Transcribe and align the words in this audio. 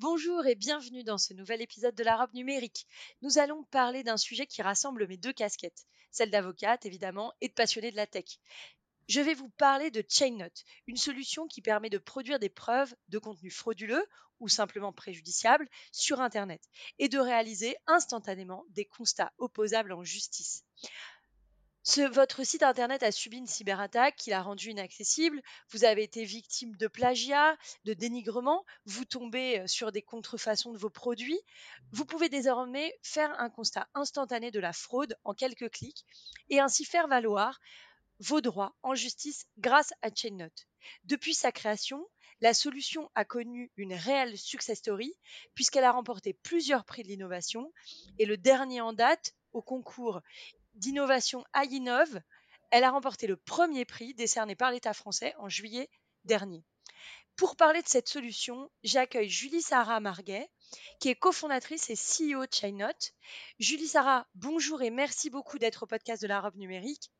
Bonjour 0.00 0.46
et 0.46 0.54
bienvenue 0.54 1.02
dans 1.02 1.18
ce 1.18 1.34
nouvel 1.34 1.60
épisode 1.60 1.96
de 1.96 2.04
la 2.04 2.16
robe 2.16 2.32
numérique. 2.32 2.86
Nous 3.20 3.38
allons 3.38 3.64
parler 3.64 4.04
d'un 4.04 4.16
sujet 4.16 4.46
qui 4.46 4.62
rassemble 4.62 5.08
mes 5.08 5.16
deux 5.16 5.32
casquettes, 5.32 5.88
celle 6.12 6.30
d'avocate 6.30 6.86
évidemment 6.86 7.32
et 7.40 7.48
de 7.48 7.52
passionnée 7.52 7.90
de 7.90 7.96
la 7.96 8.06
tech. 8.06 8.38
Je 9.08 9.20
vais 9.20 9.34
vous 9.34 9.48
parler 9.48 9.90
de 9.90 10.04
ChainNote, 10.08 10.62
une 10.86 10.96
solution 10.96 11.48
qui 11.48 11.62
permet 11.62 11.90
de 11.90 11.98
produire 11.98 12.38
des 12.38 12.48
preuves 12.48 12.94
de 13.08 13.18
contenu 13.18 13.50
frauduleux 13.50 14.06
ou 14.38 14.48
simplement 14.48 14.92
préjudiciable 14.92 15.68
sur 15.90 16.20
Internet 16.20 16.62
et 17.00 17.08
de 17.08 17.18
réaliser 17.18 17.76
instantanément 17.88 18.66
des 18.68 18.84
constats 18.84 19.32
opposables 19.38 19.90
en 19.90 20.04
justice 20.04 20.62
votre 21.96 22.44
site 22.44 22.62
internet 22.62 23.02
a 23.02 23.10
subi 23.10 23.38
une 23.38 23.46
cyberattaque 23.46 24.16
qui 24.16 24.30
l'a 24.30 24.42
rendu 24.42 24.70
inaccessible. 24.70 25.40
Vous 25.70 25.84
avez 25.84 26.02
été 26.02 26.24
victime 26.24 26.76
de 26.76 26.86
plagiat, 26.86 27.56
de 27.84 27.94
dénigrement. 27.94 28.64
Vous 28.84 29.04
tombez 29.04 29.60
euh, 29.60 29.66
sur 29.66 29.90
des 29.90 30.02
contrefaçons 30.02 30.72
de 30.72 30.78
vos 30.78 30.90
produits. 30.90 31.40
Vous 31.92 32.04
pouvez 32.04 32.28
désormais 32.28 32.94
faire 33.02 33.34
un 33.40 33.48
constat 33.48 33.88
instantané 33.94 34.50
de 34.50 34.60
la 34.60 34.72
fraude 34.72 35.16
en 35.24 35.32
quelques 35.32 35.70
clics 35.70 36.04
et 36.50 36.60
ainsi 36.60 36.84
faire 36.84 37.08
valoir 37.08 37.58
vos 38.20 38.40
droits 38.40 38.74
en 38.82 38.94
justice 38.94 39.46
grâce 39.56 39.92
à 40.02 40.10
ChainNote. 40.14 40.66
Depuis 41.04 41.34
sa 41.34 41.52
création, 41.52 42.06
la 42.40 42.54
solution 42.54 43.10
a 43.14 43.24
connu 43.24 43.72
une 43.76 43.94
réelle 43.94 44.36
success 44.36 44.78
story 44.78 45.14
puisqu'elle 45.54 45.84
a 45.84 45.92
remporté 45.92 46.34
plusieurs 46.34 46.84
prix 46.84 47.02
de 47.02 47.08
l'innovation 47.08 47.72
et 48.18 48.26
le 48.26 48.36
dernier 48.36 48.80
en 48.80 48.92
date 48.92 49.34
au 49.52 49.62
concours 49.62 50.20
d'innovation 50.78 51.44
Innov, 51.54 52.20
Elle 52.70 52.84
a 52.84 52.90
remporté 52.90 53.26
le 53.26 53.36
premier 53.36 53.84
prix 53.84 54.14
décerné 54.14 54.54
par 54.54 54.70
l'État 54.70 54.94
français 54.94 55.34
en 55.38 55.48
juillet 55.48 55.90
dernier. 56.24 56.64
Pour 57.36 57.54
parler 57.54 57.82
de 57.82 57.88
cette 57.88 58.08
solution, 58.08 58.68
j'accueille 58.82 59.28
Julie 59.28 59.62
Sarah 59.62 60.00
Marguet, 60.00 60.50
qui 60.98 61.08
est 61.08 61.14
cofondatrice 61.14 61.88
et 61.88 61.94
CEO 61.94 62.46
de 62.46 62.52
ChainNote. 62.52 63.12
Julie 63.60 63.86
Sarah, 63.86 64.26
bonjour 64.34 64.82
et 64.82 64.90
merci 64.90 65.30
beaucoup 65.30 65.58
d'être 65.58 65.84
au 65.84 65.86
podcast 65.86 66.20
de 66.20 66.26
la 66.26 66.40
robe 66.40 66.56
numérique. 66.56 67.12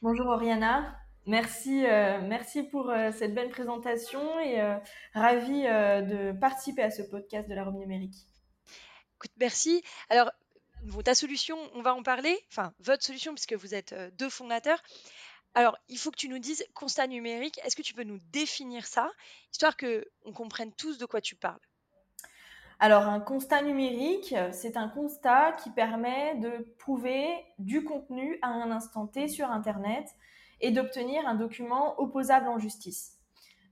Bonjour 0.00 0.26
Oriana, 0.26 0.98
merci, 1.26 1.84
euh, 1.84 2.20
merci 2.22 2.62
pour 2.62 2.90
euh, 2.90 3.10
cette 3.12 3.34
belle 3.34 3.50
présentation 3.50 4.40
et 4.40 4.60
euh, 4.60 4.78
ravie 5.12 5.64
de 5.64 6.32
participer 6.32 6.82
à 6.82 6.90
ce 6.90 7.02
podcast 7.02 7.48
de 7.48 7.54
la 7.54 7.64
robe 7.64 7.76
numérique. 7.76 8.26
Écoute, 9.16 9.32
merci. 9.38 9.82
Alors, 10.08 10.30
ta 11.04 11.14
solution, 11.14 11.56
on 11.74 11.82
va 11.82 11.94
en 11.94 12.02
parler, 12.02 12.38
enfin 12.50 12.72
votre 12.80 13.04
solution 13.04 13.34
puisque 13.34 13.54
vous 13.54 13.74
êtes 13.74 13.92
euh, 13.92 14.10
deux 14.12 14.28
fondateurs. 14.30 14.82
Alors, 15.54 15.78
il 15.88 15.96
faut 15.96 16.10
que 16.10 16.16
tu 16.16 16.28
nous 16.28 16.38
dises 16.38 16.66
constat 16.74 17.06
numérique. 17.06 17.58
Est-ce 17.64 17.76
que 17.76 17.82
tu 17.82 17.94
peux 17.94 18.04
nous 18.04 18.18
définir 18.30 18.86
ça, 18.86 19.10
histoire 19.52 19.76
que 19.76 20.06
on 20.24 20.32
comprenne 20.32 20.70
tous 20.72 20.98
de 20.98 21.06
quoi 21.06 21.22
tu 21.22 21.34
parles? 21.34 21.60
Alors, 22.78 23.04
un 23.04 23.20
constat 23.20 23.62
numérique, 23.62 24.34
c'est 24.52 24.76
un 24.76 24.88
constat 24.88 25.52
qui 25.52 25.70
permet 25.70 26.36
de 26.36 26.74
prouver 26.78 27.26
du 27.58 27.84
contenu 27.84 28.38
à 28.42 28.48
un 28.48 28.70
instant 28.70 29.06
T 29.06 29.28
sur 29.28 29.50
Internet 29.50 30.14
et 30.60 30.72
d'obtenir 30.72 31.26
un 31.26 31.34
document 31.34 31.98
opposable 31.98 32.48
en 32.48 32.58
justice. 32.58 33.16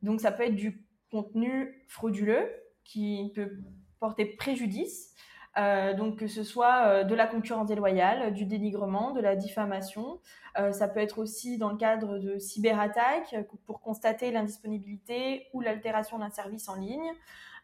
Donc, 0.01 0.23
ça 0.23 0.33
peut 0.33 0.45
être 0.45 0.57
du 0.57 0.87
contenu 1.11 1.85
frauduleux 1.89 2.51
qui 2.83 3.31
peut 3.35 3.59
porter 4.01 4.25
préjudice 4.25 5.15
euh, 5.57 5.95
donc 5.95 6.19
que 6.19 6.27
ce 6.27 6.43
soit 6.43 6.87
euh, 6.87 7.05
de 7.05 7.15
la 7.15 7.27
concurrence 7.27 7.69
déloyale, 7.69 8.35
du 8.35 8.45
dénigrement, 8.45 9.13
de 9.13 9.21
la 9.21 9.37
diffamation. 9.37 10.21
Euh, 10.59 10.73
ça 10.73 10.89
peut 10.89 11.01
être 11.01 11.19
aussi 11.19 11.59
dans 11.59 11.71
le 11.71 11.77
cadre 11.77 12.19
de 12.19 12.39
cyberattaques 12.39 13.37
pour 13.67 13.81
constater 13.81 14.33
l'indisponibilité 14.33 15.47
ou 15.53 15.61
l'altération 15.61 16.19
d'un 16.19 16.31
service 16.31 16.69
en 16.69 16.77
ligne. 16.77 17.13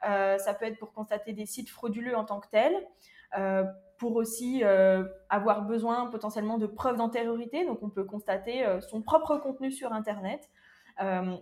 ça 0.02 0.54
peut 0.58 0.66
être 0.66 0.78
pour 0.78 0.92
constater 0.92 1.32
des 1.32 1.46
sites 1.46 1.68
frauduleux 1.68 2.16
en 2.16 2.24
tant 2.24 2.40
que 2.40 2.48
tels. 2.48 2.76
pour 3.98 4.16
aussi 4.16 4.64
avoir 5.28 5.62
besoin 5.62 6.06
potentiellement 6.06 6.58
de 6.58 6.66
preuves 6.66 6.96
d'antériorité. 6.96 7.66
Donc, 7.66 7.82
on 7.82 7.90
peut 7.90 8.04
constater 8.04 8.64
son 8.80 9.02
propre 9.02 9.36
contenu 9.36 9.70
sur 9.70 9.92
Internet 9.92 10.48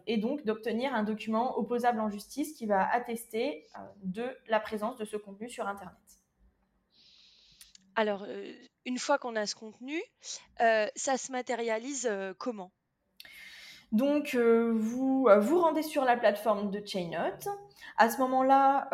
et 0.07 0.19
donc 0.19 0.45
d'obtenir 0.45 0.95
un 0.95 1.05
document 1.05 1.57
opposable 1.59 2.01
en 2.01 2.11
justice 2.11 2.53
qui 2.53 2.67
va 2.67 2.89
attester 2.93 3.67
de 4.03 4.27
la 4.49 4.61
présence 4.61 4.97
de 4.97 5.05
ce 5.05 5.17
contenu 5.17 5.49
sur 5.49 5.69
Internet. 5.69 6.18
Alors, 8.01 8.25
une 8.85 8.97
fois 8.97 9.19
qu'on 9.19 9.35
a 9.35 9.45
ce 9.45 9.57
contenu, 9.57 10.01
ça 10.61 11.17
se 11.17 11.33
matérialise 11.33 12.09
comment? 12.39 12.71
Donc, 13.91 14.37
vous 14.37 15.29
vous 15.41 15.59
rendez 15.61 15.83
sur 15.83 16.05
la 16.05 16.17
plateforme 16.17 16.71
de 16.71 16.81
Chainnote. 16.87 17.49
À 17.97 18.09
ce 18.09 18.19
moment-là, 18.19 18.89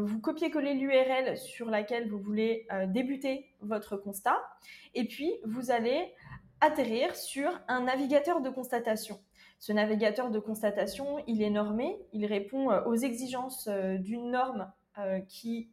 vous 0.00 0.20
copiez-collez 0.20 0.74
l'URL 0.74 1.38
sur 1.38 1.70
laquelle 1.70 2.10
vous 2.10 2.18
voulez 2.18 2.66
débuter 2.88 3.54
votre 3.60 3.96
constat. 3.96 4.42
Et 4.92 5.04
puis, 5.06 5.32
vous 5.44 5.70
allez 5.70 6.12
atterrir 6.60 7.14
sur 7.14 7.60
un 7.68 7.82
navigateur 7.82 8.40
de 8.40 8.50
constatation. 8.50 9.20
Ce 9.60 9.72
navigateur 9.72 10.32
de 10.32 10.40
constatation, 10.40 11.22
il 11.28 11.42
est 11.42 11.50
normé, 11.50 11.96
il 12.12 12.26
répond 12.26 12.72
aux 12.86 12.96
exigences 12.96 13.68
d'une 13.68 14.32
norme 14.32 14.72
qui 15.28 15.70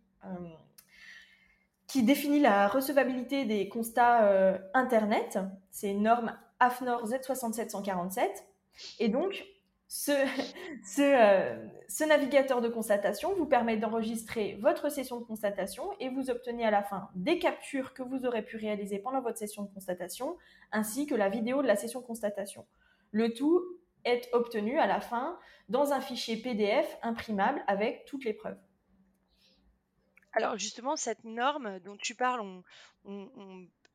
qui 1.96 2.04
définit 2.04 2.42
la 2.42 2.68
recevabilité 2.68 3.46
des 3.46 3.70
constats 3.70 4.26
euh, 4.26 4.58
Internet. 4.74 5.40
C'est 5.72 5.92
une 5.92 6.04
norme 6.04 6.38
AFNOR 6.60 7.08
Z67147. 7.08 8.28
Et 9.00 9.08
donc, 9.08 9.46
ce, 9.88 10.12
euh, 11.00 11.68
ce, 11.88 12.04
navigateur 12.04 12.60
de 12.60 12.68
constatation 12.68 13.34
vous 13.36 13.46
permet 13.46 13.78
d'enregistrer 13.78 14.58
votre 14.60 14.92
session 14.92 15.22
de 15.22 15.24
constatation 15.24 15.84
et 16.02 16.10
vous 16.10 16.30
obtenez 16.30 16.66
à 16.66 16.72
la 16.72 16.84
fin 16.84 17.08
des 17.16 17.40
captures 17.40 17.94
que 17.94 18.04
vous 18.04 18.26
aurez 18.26 18.42
pu 18.42 18.58
réaliser 18.58 19.00
pendant 19.00 19.22
votre 19.22 19.38
session 19.38 19.64
de 19.64 19.74
constatation, 19.74 20.36
ainsi 20.74 21.06
que 21.06 21.16
la 21.16 21.30
vidéo 21.30 21.62
de 21.62 21.68
la 21.68 21.78
session 21.78 22.02
constatation. 22.02 22.66
Le 23.12 23.34
tout 23.34 23.64
est 24.04 24.28
obtenu 24.34 24.80
à 24.80 24.86
la 24.86 25.00
fin 25.00 25.40
dans 25.70 25.94
un 25.94 26.02
fichier 26.02 26.36
PDF 26.36 26.98
imprimable 27.04 27.64
avec 27.68 28.04
toutes 28.04 28.26
les 28.26 28.34
preuves. 28.34 28.58
Alors 30.36 30.58
justement, 30.58 30.96
cette 30.98 31.24
norme 31.24 31.80
dont 31.80 31.96
tu 31.98 32.14
parles, 32.14 32.62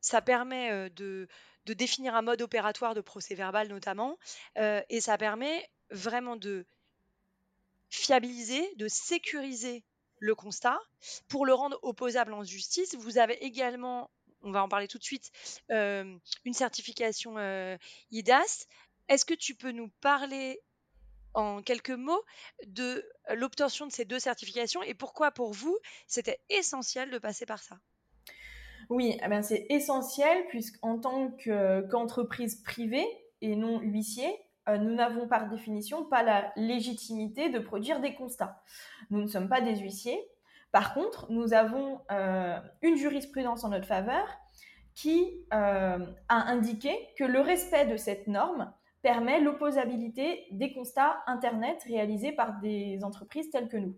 ça 0.00 0.22
permet 0.22 0.90
de, 0.90 1.28
définir 1.66 2.16
un 2.16 2.22
mode 2.22 2.42
opératoire 2.42 2.94
de 2.94 3.00
procès 3.00 3.34
verbal 3.34 3.68
notamment, 3.68 4.18
et 4.56 5.00
ça 5.00 5.18
permet 5.18 5.68
vraiment 5.90 6.36
de 6.36 6.64
fiabiliser, 7.90 8.74
de 8.76 8.88
sécuriser 8.88 9.84
le 10.18 10.34
constat 10.34 10.80
pour 11.28 11.44
le 11.44 11.52
rendre 11.54 11.78
opposable 11.82 12.32
en 12.32 12.42
justice. 12.42 12.94
Vous 12.94 13.18
avez 13.18 13.44
également, 13.44 14.10
on 14.42 14.50
va 14.50 14.62
en 14.62 14.68
parler 14.68 14.88
tout 14.88 14.98
de 14.98 15.04
suite, 15.04 15.30
une 15.68 16.54
certification 16.54 17.36
IDAS. 18.10 18.66
Est-ce 19.08 19.24
que 19.24 19.34
tu 19.34 19.54
peux 19.54 19.72
nous 19.72 19.90
parler 20.00 20.60
en 21.34 21.62
quelques 21.62 21.90
mots 21.90 22.22
de 22.66 23.04
l'obtention 23.34 23.86
de 23.86 23.92
ces 23.92 24.04
deux 24.04 24.18
certifications 24.18 24.82
et 24.82 24.94
pourquoi 24.94 25.30
pour 25.30 25.52
vous 25.52 25.78
c'était 26.06 26.40
essentiel 26.48 27.10
de 27.10 27.18
passer 27.18 27.46
par 27.46 27.60
ça? 27.60 27.78
Oui, 28.88 29.16
eh 29.22 29.28
ben, 29.28 29.42
c'est 29.42 29.66
essentiel 29.68 30.46
puisqu'en 30.48 30.98
tant 30.98 31.30
qu'entreprise 31.30 32.56
privée 32.56 33.06
et 33.40 33.54
non 33.54 33.78
huissier, 33.80 34.28
euh, 34.68 34.78
nous 34.78 34.94
n'avons 34.94 35.28
par 35.28 35.48
définition 35.48 36.04
pas 36.04 36.22
la 36.22 36.52
légitimité 36.56 37.50
de 37.50 37.60
produire 37.60 38.00
des 38.00 38.14
constats. 38.14 38.62
Nous 39.10 39.22
ne 39.22 39.26
sommes 39.28 39.48
pas 39.48 39.60
des 39.60 39.76
huissiers. 39.76 40.20
Par 40.72 40.92
contre, 40.94 41.30
nous 41.30 41.54
avons 41.54 42.00
euh, 42.10 42.58
une 42.82 42.96
jurisprudence 42.96 43.64
en 43.64 43.70
notre 43.70 43.86
faveur 43.86 44.26
qui 44.94 45.44
euh, 45.54 46.04
a 46.28 46.50
indiqué 46.50 46.92
que 47.16 47.24
le 47.24 47.40
respect 47.40 47.86
de 47.86 47.96
cette 47.96 48.26
norme 48.26 48.72
permet 49.02 49.40
l'opposabilité 49.40 50.46
des 50.50 50.72
constats 50.72 51.22
Internet 51.26 51.82
réalisés 51.86 52.32
par 52.32 52.60
des 52.60 53.02
entreprises 53.02 53.50
telles 53.50 53.68
que 53.68 53.76
nous. 53.76 53.96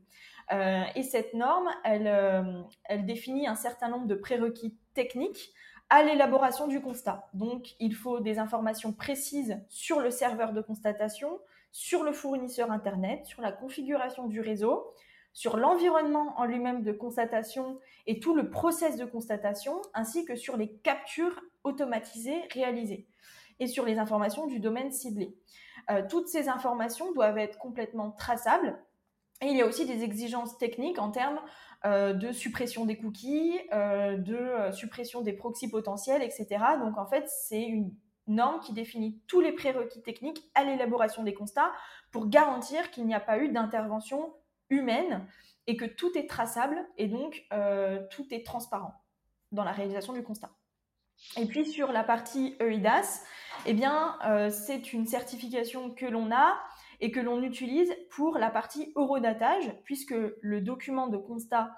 Euh, 0.52 0.82
et 0.94 1.02
cette 1.02 1.34
norme, 1.34 1.68
elle, 1.84 2.06
euh, 2.06 2.62
elle 2.84 3.04
définit 3.06 3.46
un 3.46 3.54
certain 3.54 3.88
nombre 3.88 4.06
de 4.06 4.14
prérequis 4.14 4.76
techniques 4.94 5.52
à 5.90 6.02
l'élaboration 6.02 6.68
du 6.68 6.80
constat. 6.80 7.28
Donc, 7.34 7.74
il 7.78 7.94
faut 7.94 8.20
des 8.20 8.38
informations 8.38 8.92
précises 8.92 9.60
sur 9.68 10.00
le 10.00 10.10
serveur 10.10 10.52
de 10.52 10.60
constatation, 10.60 11.40
sur 11.70 12.02
le 12.02 12.12
fournisseur 12.12 12.70
Internet, 12.70 13.26
sur 13.26 13.42
la 13.42 13.52
configuration 13.52 14.26
du 14.26 14.40
réseau, 14.40 14.90
sur 15.32 15.56
l'environnement 15.56 16.34
en 16.38 16.44
lui-même 16.44 16.82
de 16.82 16.92
constatation 16.92 17.78
et 18.06 18.20
tout 18.20 18.34
le 18.34 18.50
process 18.50 18.96
de 18.96 19.04
constatation, 19.04 19.80
ainsi 19.94 20.24
que 20.24 20.36
sur 20.36 20.56
les 20.56 20.70
captures 20.70 21.40
automatisées 21.64 22.42
réalisées 22.52 23.06
et 23.62 23.68
sur 23.68 23.86
les 23.86 24.00
informations 24.00 24.48
du 24.48 24.58
domaine 24.58 24.90
ciblé. 24.90 25.36
Euh, 25.88 26.02
toutes 26.08 26.26
ces 26.26 26.48
informations 26.48 27.12
doivent 27.12 27.38
être 27.38 27.58
complètement 27.58 28.10
traçables. 28.10 28.76
Et 29.40 29.46
il 29.46 29.56
y 29.56 29.62
a 29.62 29.66
aussi 29.66 29.86
des 29.86 30.02
exigences 30.02 30.58
techniques 30.58 30.98
en 30.98 31.12
termes 31.12 31.40
euh, 31.84 32.12
de 32.12 32.32
suppression 32.32 32.84
des 32.84 32.96
cookies, 32.96 33.60
euh, 33.72 34.16
de 34.16 34.72
suppression 34.72 35.20
des 35.20 35.32
proxys 35.32 35.70
potentiels, 35.70 36.22
etc. 36.22 36.46
Donc 36.80 36.98
en 36.98 37.06
fait, 37.06 37.28
c'est 37.28 37.62
une 37.62 37.94
norme 38.26 38.60
qui 38.60 38.72
définit 38.72 39.20
tous 39.28 39.40
les 39.40 39.52
prérequis 39.52 40.02
techniques 40.02 40.42
à 40.54 40.64
l'élaboration 40.64 41.22
des 41.22 41.34
constats 41.34 41.72
pour 42.10 42.28
garantir 42.28 42.90
qu'il 42.90 43.06
n'y 43.06 43.14
a 43.14 43.20
pas 43.20 43.38
eu 43.38 43.48
d'intervention 43.48 44.34
humaine 44.70 45.24
et 45.68 45.76
que 45.76 45.84
tout 45.84 46.16
est 46.18 46.28
traçable 46.28 46.76
et 46.98 47.06
donc 47.06 47.46
tout 48.10 48.26
est 48.32 48.46
transparent 48.46 48.94
dans 49.50 49.64
la 49.64 49.72
réalisation 49.72 50.12
du 50.12 50.22
constat. 50.22 50.50
Et 51.36 51.46
puis 51.46 51.64
sur 51.64 51.92
la 51.92 52.04
partie 52.04 52.56
EIDAS, 52.60 53.22
eh 53.66 53.74
bien, 53.74 54.16
euh, 54.26 54.50
c'est 54.50 54.92
une 54.92 55.06
certification 55.06 55.90
que 55.90 56.06
l'on 56.06 56.30
a 56.32 56.58
et 57.00 57.10
que 57.10 57.20
l'on 57.20 57.42
utilise 57.42 57.92
pour 58.10 58.38
la 58.38 58.50
partie 58.50 58.92
horodatage, 58.94 59.72
puisque 59.84 60.14
le 60.40 60.60
document 60.60 61.08
de 61.08 61.16
constat 61.16 61.70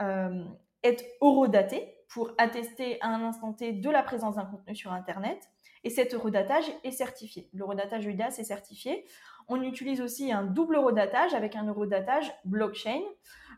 euh, 0.00 0.44
est 0.82 1.04
horodaté 1.20 1.94
pour 2.08 2.32
attester 2.38 3.00
à 3.00 3.08
un 3.08 3.22
instant 3.22 3.52
T 3.52 3.72
de 3.72 3.90
la 3.90 4.02
présence 4.02 4.36
d'un 4.36 4.44
contenu 4.44 4.74
sur 4.74 4.92
Internet. 4.92 5.50
Et 5.84 5.90
cet 5.90 6.14
horodatage 6.14 6.64
est 6.84 6.90
certifié. 6.90 7.48
L'horodatage 7.52 8.06
EIDAS 8.06 8.38
est 8.38 8.44
certifié. 8.44 9.04
On 9.48 9.62
utilise 9.62 10.00
aussi 10.00 10.32
un 10.32 10.44
double 10.44 10.76
horodatage 10.76 11.34
avec 11.34 11.56
un 11.56 11.66
horodatage 11.68 12.32
blockchain. 12.44 13.00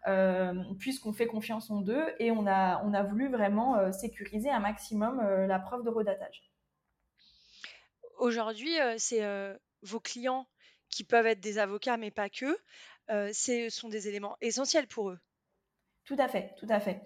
Euh, 0.07 0.53
puisqu'on 0.79 1.15
fait 1.15 1.27
confiance 1.27 1.71
en 1.71 1.81
deux 1.81 2.05
et 2.19 2.31
on 2.31 2.47
a, 2.47 2.85
on 2.85 2.93
a 2.93 3.03
voulu 3.03 3.31
vraiment 3.31 3.79
euh, 3.79 3.91
sécuriser 3.91 4.51
un 4.51 4.61
maximum 4.61 5.19
euh, 5.21 5.47
la 5.47 5.59
preuve 5.59 5.83
de 5.83 5.89
redatage. 5.89 6.43
Aujourd'hui, 8.19 8.77
c'est 8.97 9.23
vos 9.83 10.01
clients 10.01 10.47
qui 10.89 11.03
peuvent 11.03 11.27
être 11.27 11.41
des 11.41 11.59
avocats, 11.59 11.97
mais 11.97 12.13
pas 12.13 12.29
que. 12.29 12.57
ce 13.09 13.69
sont 13.71 13.89
des 13.89 14.09
éléments 14.09 14.37
essentiels 14.41 14.87
pour 14.87 15.11
eux. 15.11 15.19
Tout 16.05 16.17
à 16.19 16.29
fait, 16.29 16.55
tout 16.59 16.67
à 16.69 16.81
fait. 16.81 17.03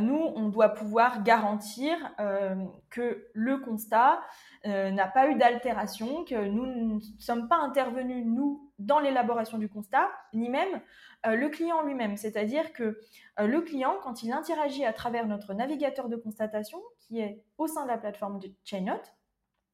nous, 0.00 0.32
on 0.36 0.48
doit 0.48 0.70
pouvoir 0.70 1.22
garantir 1.22 1.96
que 2.90 3.28
le 3.32 3.58
constat 3.58 4.20
n'a 4.64 5.06
pas 5.08 5.28
eu 5.28 5.34
d'altération, 5.36 6.24
que 6.24 6.46
nous 6.46 6.66
ne 6.66 7.00
sommes 7.18 7.48
pas 7.48 7.56
intervenus, 7.56 8.24
nous, 8.26 8.70
dans 8.78 8.98
l'élaboration 8.98 9.58
du 9.58 9.68
constat, 9.68 10.08
ni 10.32 10.48
même 10.48 10.80
euh, 11.26 11.34
le 11.34 11.48
client 11.48 11.82
lui-même. 11.82 12.16
C'est-à-dire 12.16 12.72
que 12.72 13.00
euh, 13.40 13.46
le 13.46 13.60
client, 13.60 13.96
quand 14.02 14.22
il 14.22 14.32
interagit 14.32 14.84
à 14.84 14.92
travers 14.92 15.26
notre 15.26 15.52
navigateur 15.52 16.08
de 16.08 16.16
constatation, 16.16 16.80
qui 17.00 17.20
est 17.20 17.42
au 17.58 17.66
sein 17.66 17.82
de 17.82 17.88
la 17.88 17.98
plateforme 17.98 18.38
de 18.38 18.52
Chainnote, 18.64 19.12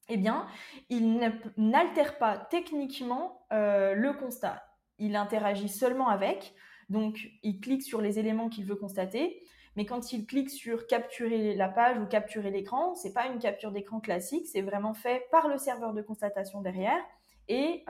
eh 0.08 0.16
bien, 0.16 0.46
il 0.90 1.18
n'altère 1.56 2.18
pas 2.18 2.36
techniquement 2.36 3.46
euh, 3.52 3.94
le 3.94 4.12
constat. 4.12 4.62
Il 4.98 5.16
interagit 5.16 5.68
seulement 5.68 6.08
avec, 6.08 6.54
donc 6.88 7.30
il 7.42 7.60
clique 7.60 7.82
sur 7.82 8.00
les 8.00 8.18
éléments 8.18 8.48
qu'il 8.48 8.64
veut 8.64 8.76
constater, 8.76 9.42
mais 9.76 9.86
quand 9.86 10.12
il 10.12 10.26
clique 10.26 10.50
sur 10.50 10.86
capturer 10.86 11.54
la 11.54 11.68
page 11.68 11.98
ou 11.98 12.06
capturer 12.06 12.50
l'écran, 12.50 12.94
c'est 12.94 13.12
pas 13.12 13.26
une 13.26 13.38
capture 13.38 13.72
d'écran 13.72 14.00
classique, 14.00 14.46
c'est 14.46 14.62
vraiment 14.62 14.94
fait 14.94 15.26
par 15.30 15.48
le 15.48 15.58
serveur 15.58 15.92
de 15.92 16.02
constatation 16.02 16.60
derrière, 16.60 17.02
et 17.48 17.84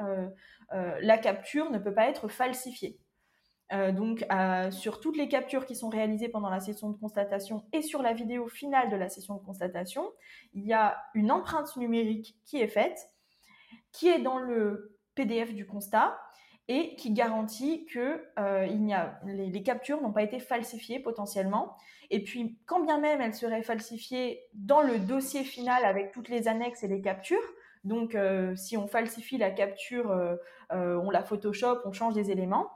la 0.71 1.19
capture 1.19 1.71
ne 1.71 1.79
peut 1.79 1.95
pas 1.95 2.09
être 2.09 2.29
falsifiée. 2.29 2.99
Euh, 3.73 3.93
donc, 3.93 4.25
euh, 4.31 4.71
sur 4.71 5.01
toutes 5.01 5.17
les 5.17 5.29
captures 5.29 5.65
qui 5.65 5.75
sont 5.75 5.89
réalisées 5.89 6.29
pendant 6.29 6.51
la 6.51 6.61
session 6.61 6.91
de 6.91 6.99
constatation 6.99 7.65
et 7.73 7.81
sur 7.83 8.03
la 8.03 8.13
vidéo 8.13 8.47
finale 8.47 8.91
de 8.91 8.97
la 8.97 9.09
session 9.09 9.35
de 9.35 9.43
constatation, 9.43 10.13
il 10.53 10.65
y 10.65 10.73
a 10.73 10.99
une 11.15 11.31
empreinte 11.33 11.77
numérique 11.77 12.37
qui 12.45 12.59
est 12.59 12.69
faite, 12.69 12.99
qui 13.91 14.09
est 14.09 14.21
dans 14.21 14.39
le 14.39 14.99
PDF 15.15 15.55
du 15.55 15.67
constat 15.67 16.19
et 16.69 16.97
qui 16.97 17.13
garantit 17.13 17.85
que 17.87 18.25
euh, 18.39 18.67
il 18.67 18.93
a, 18.93 19.21
les, 19.27 19.63
captures 19.63 20.01
n'ont 20.01 20.13
pas 20.13 20.23
été 20.23 20.39
falsifiées 20.39 20.99
potentiellement. 20.99 21.77
Et 22.11 22.23
puis, 22.23 22.59
quand 22.67 22.81
bien 22.81 22.99
même 22.99 23.21
elles 23.21 23.35
seraient 23.35 23.63
falsifiées 23.63 24.41
dans 24.55 24.81
le 24.81 24.99
dossier 24.99 25.45
final 25.45 25.85
avec 25.85 26.13
toutes 26.13 26.29
les 26.29 26.49
annexes 26.49 26.83
et 26.83 26.89
les 26.89 27.01
captures, 27.01 27.43
donc 27.83 28.17
si 28.57 28.79
on 28.79 28.87
falsifie 28.87 29.37
la 29.37 29.51
capture, 29.51 30.11
on 30.71 31.11
la 31.11 31.23
Photoshop, 31.23 31.81
on 31.85 31.93
change 31.93 32.15
des 32.15 32.31
éléments, 32.31 32.71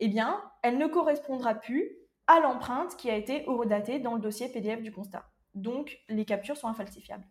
eh 0.00 0.08
bien, 0.08 0.42
elle 0.62 0.78
ne 0.78 0.86
correspondra 0.86 1.54
plus 1.54 1.96
à 2.26 2.40
l'empreinte 2.40 2.96
qui 2.96 3.10
a 3.10 3.16
été 3.16 3.46
horodatée 3.48 3.98
dans 3.98 4.14
le 4.14 4.20
dossier 4.20 4.48
PDF 4.48 4.82
du 4.82 4.92
constat. 4.92 5.28
Donc, 5.54 5.98
les 6.08 6.24
captures 6.24 6.56
sont 6.56 6.68
infalsifiables. 6.68 7.26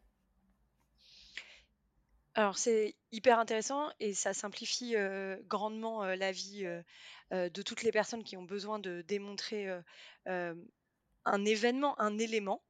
Alors, 2.35 2.57
c'est 2.57 2.95
hyper 3.11 3.39
intéressant 3.39 3.89
et 3.99 4.13
ça 4.13 4.33
simplifie 4.33 4.95
grandement 5.47 6.03
la 6.05 6.31
vie 6.31 6.63
de 7.31 7.61
toutes 7.61 7.83
les 7.83 7.91
personnes 7.91 8.23
qui 8.23 8.37
ont 8.37 8.43
besoin 8.43 8.79
de 8.79 9.01
démontrer 9.01 9.67
un 10.25 11.45
événement, 11.45 11.99
un 11.99 12.17
élément. 12.17 12.61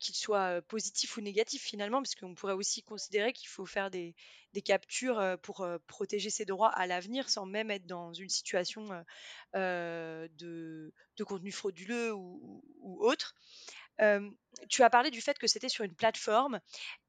Qu'il 0.00 0.14
soit 0.14 0.60
positif 0.68 1.16
ou 1.16 1.22
négatif 1.22 1.62
finalement, 1.62 2.02
parce 2.02 2.14
qu'on 2.14 2.34
pourrait 2.34 2.52
aussi 2.52 2.82
considérer 2.82 3.32
qu'il 3.32 3.48
faut 3.48 3.64
faire 3.64 3.90
des, 3.90 4.14
captures 4.62 5.38
pour 5.42 5.66
protéger 5.86 6.28
ses 6.28 6.44
droits 6.44 6.68
à 6.68 6.86
l'avenir 6.86 7.30
sans 7.30 7.46
même 7.46 7.70
être 7.70 7.86
dans 7.86 8.12
une 8.12 8.28
situation 8.28 8.86
de, 9.54 10.92
contenu 11.24 11.52
frauduleux 11.52 12.12
ou, 12.12 12.62
autre. 13.00 13.34
tu 14.68 14.82
as 14.82 14.90
parlé 14.90 15.10
du 15.10 15.22
fait 15.22 15.38
que 15.38 15.46
c'était 15.46 15.70
sur 15.70 15.84
une 15.84 15.94
plateforme. 15.94 16.60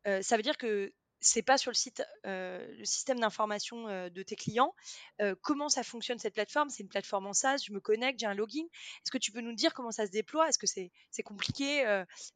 ça 0.06 0.38
veut 0.38 0.44
dire 0.44 0.58
que 0.58 0.94
c'est 1.20 1.42
pas 1.42 1.58
sur 1.58 1.72
le 1.72 1.76
site, 1.76 2.04
euh, 2.26 2.66
le 2.78 2.86
système 2.86 3.20
d'information 3.20 3.88
euh, 3.88 4.10
de 4.10 4.24
tes 4.24 4.36
clients. 4.36 4.74
Euh, 5.22 5.36
comment 5.42 5.70
ça 5.70 5.84
fonctionne 5.84 6.20
cette 6.20 6.34
plateforme? 6.34 6.70
C'est 6.70 6.84
une 6.84 6.90
plateforme 6.90 7.28
en 7.28 7.34
SaaS, 7.34 7.64
je 7.66 7.74
me 7.74 7.80
connecte, 7.80 8.20
j'ai 8.20 8.28
un 8.28 8.34
login. 8.34 8.64
Est-ce 8.64 9.12
que 9.12 9.18
tu 9.18 9.32
peux 9.32 9.42
nous 9.42 9.54
dire 9.54 9.74
comment 9.74 9.92
ça 9.92 10.06
se 10.06 10.12
déploie? 10.12 10.48
Est-ce 10.50 10.60
que 10.60 10.68
c'est 10.68 11.24
compliqué 11.24 11.84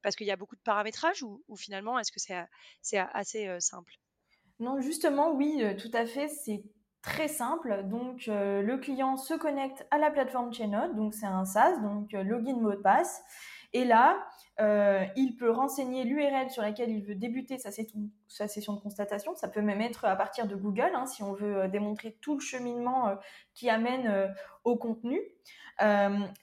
parce 0.01 0.15
qu'il 0.15 0.27
y 0.27 0.31
a 0.31 0.35
beaucoup 0.35 0.55
de 0.55 0.61
paramétrage 0.61 1.23
ou, 1.23 1.55
finalement 1.55 1.99
est-ce 1.99 2.11
que 2.11 2.19
c'est 2.19 2.97
assez 2.97 3.59
simple? 3.59 3.93
Non, 4.59 4.81
justement, 4.81 5.31
oui, 5.31 5.63
tout 5.77 5.91
à 5.93 6.05
fait. 6.05 6.27
C'est 6.27 6.63
très 7.01 7.27
simple. 7.27 7.83
Donc, 7.85 8.25
le 8.27 8.75
client 8.77 9.17
se 9.17 9.33
connecte 9.33 9.85
à 9.91 9.97
la 9.97 10.11
plateforme 10.11 10.53
Chainode, 10.53 10.95
donc 10.95 11.13
c'est 11.13 11.25
un 11.25 11.45
SaaS, 11.45 11.77
donc 11.79 12.11
login, 12.13 12.55
mot 12.55 12.71
de 12.71 12.77
passe. 12.77 13.21
Et 13.73 13.85
là, 13.85 14.17
euh, 14.59 15.05
il 15.15 15.35
peut 15.35 15.49
renseigner 15.49 16.03
l'URL 16.03 16.49
sur 16.49 16.61
laquelle 16.61 16.89
il 16.89 17.03
veut 17.03 17.15
débuter 17.15 17.57
sa, 17.57 17.71
session 17.71 18.73
de 18.73 18.79
constatation. 18.79 19.35
Ça 19.35 19.47
peut 19.47 19.61
même 19.61 19.81
être 19.81 20.05
à 20.05 20.15
partir 20.15 20.45
de 20.47 20.55
Google, 20.55 20.91
hein, 20.93 21.05
si 21.05 21.23
on 21.23 21.33
veut 21.33 21.61
euh, 21.61 21.67
démontrer 21.67 22.17
tout 22.21 22.35
le 22.35 22.41
cheminement 22.41 23.07
euh, 23.07 23.15
qui 23.53 23.69
amène 23.69 24.33
au 24.63 24.75
contenu. 24.75 25.21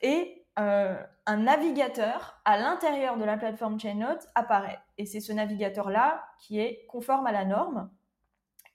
et 0.03 0.35
un 0.57 1.37
navigateur 1.37 2.41
à 2.45 2.59
l'intérieur 2.59 3.17
de 3.17 3.25
la 3.25 3.37
plateforme 3.37 3.79
ChainNote 3.79 4.27
apparaît. 4.35 4.81
Et 4.97 5.07
c'est 5.07 5.21
ce 5.21 5.33
navigateur-là 5.33 6.25
qui 6.41 6.59
est 6.59 6.85
conforme 6.89 7.27
à 7.27 7.33
la 7.33 7.45
norme. 7.45 7.91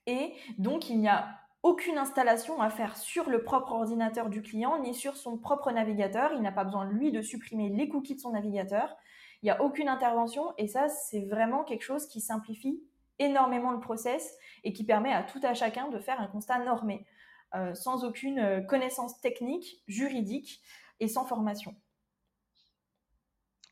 Et 0.06 0.34
donc, 0.56 0.88
il 0.88 1.00
n'y 1.00 1.08
a 1.08 1.43
aucune 1.64 1.96
installation 1.96 2.60
à 2.60 2.68
faire 2.68 2.94
sur 2.94 3.30
le 3.30 3.42
propre 3.42 3.72
ordinateur 3.72 4.28
du 4.28 4.42
client 4.42 4.78
ni 4.82 4.94
sur 4.94 5.16
son 5.16 5.38
propre 5.38 5.72
navigateur. 5.72 6.32
Il 6.34 6.42
n'a 6.42 6.52
pas 6.52 6.62
besoin, 6.62 6.84
lui, 6.84 7.10
de 7.10 7.22
supprimer 7.22 7.70
les 7.70 7.88
cookies 7.88 8.16
de 8.16 8.20
son 8.20 8.32
navigateur. 8.32 8.94
Il 9.42 9.46
n'y 9.46 9.50
a 9.50 9.62
aucune 9.62 9.88
intervention 9.88 10.52
et 10.58 10.68
ça, 10.68 10.90
c'est 10.90 11.22
vraiment 11.22 11.64
quelque 11.64 11.82
chose 11.82 12.06
qui 12.06 12.20
simplifie 12.20 12.82
énormément 13.18 13.72
le 13.72 13.80
process 13.80 14.36
et 14.62 14.74
qui 14.74 14.84
permet 14.84 15.12
à 15.12 15.22
tout 15.22 15.40
à 15.42 15.54
chacun 15.54 15.88
de 15.88 15.98
faire 15.98 16.20
un 16.20 16.26
constat 16.26 16.58
normé, 16.58 17.06
euh, 17.54 17.74
sans 17.74 18.04
aucune 18.04 18.40
euh, 18.40 18.60
connaissance 18.60 19.18
technique, 19.22 19.82
juridique 19.88 20.60
et 21.00 21.08
sans 21.08 21.24
formation. 21.24 21.74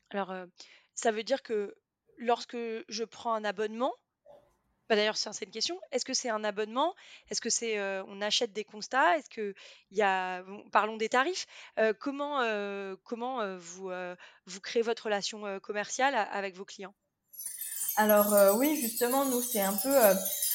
Alors, 0.09 0.31
euh, 0.31 0.47
ça 0.95 1.11
veut 1.11 1.23
dire 1.23 1.43
que 1.43 1.75
lorsque 2.17 2.57
je 2.57 3.03
prends 3.03 3.35
un 3.35 3.43
abonnement, 3.43 3.93
bah, 4.93 4.97
d'ailleurs, 4.97 5.17
c'est 5.17 5.45
une 5.45 5.49
question. 5.49 5.79
Est-ce 5.91 6.05
que 6.05 6.13
c'est 6.13 6.29
un 6.29 6.43
abonnement? 6.43 6.93
Est-ce 7.31 7.41
que 7.41 7.49
c'est 7.49 7.81
on 8.07 8.21
achète 8.21 8.53
des 8.53 8.63
constats? 8.63 9.17
Est-ce 9.17 9.27
que 9.27 9.55
y 9.89 10.03
a 10.03 10.43
parlons 10.71 10.97
des 10.97 11.09
tarifs. 11.09 11.47
comment 11.99 12.41
comment 13.03 13.57
vous 13.57 13.89
vous 14.45 14.61
créez 14.61 14.83
votre 14.83 15.05
relation 15.05 15.59
commerciale 15.61 16.13
avec 16.31 16.55
vos 16.55 16.63
clients? 16.63 16.93
Alors 17.97 18.35
oui, 18.55 18.79
justement, 18.79 19.25
nous 19.25 19.41
c'est 19.41 19.61
un 19.61 19.73
peu 19.73 19.95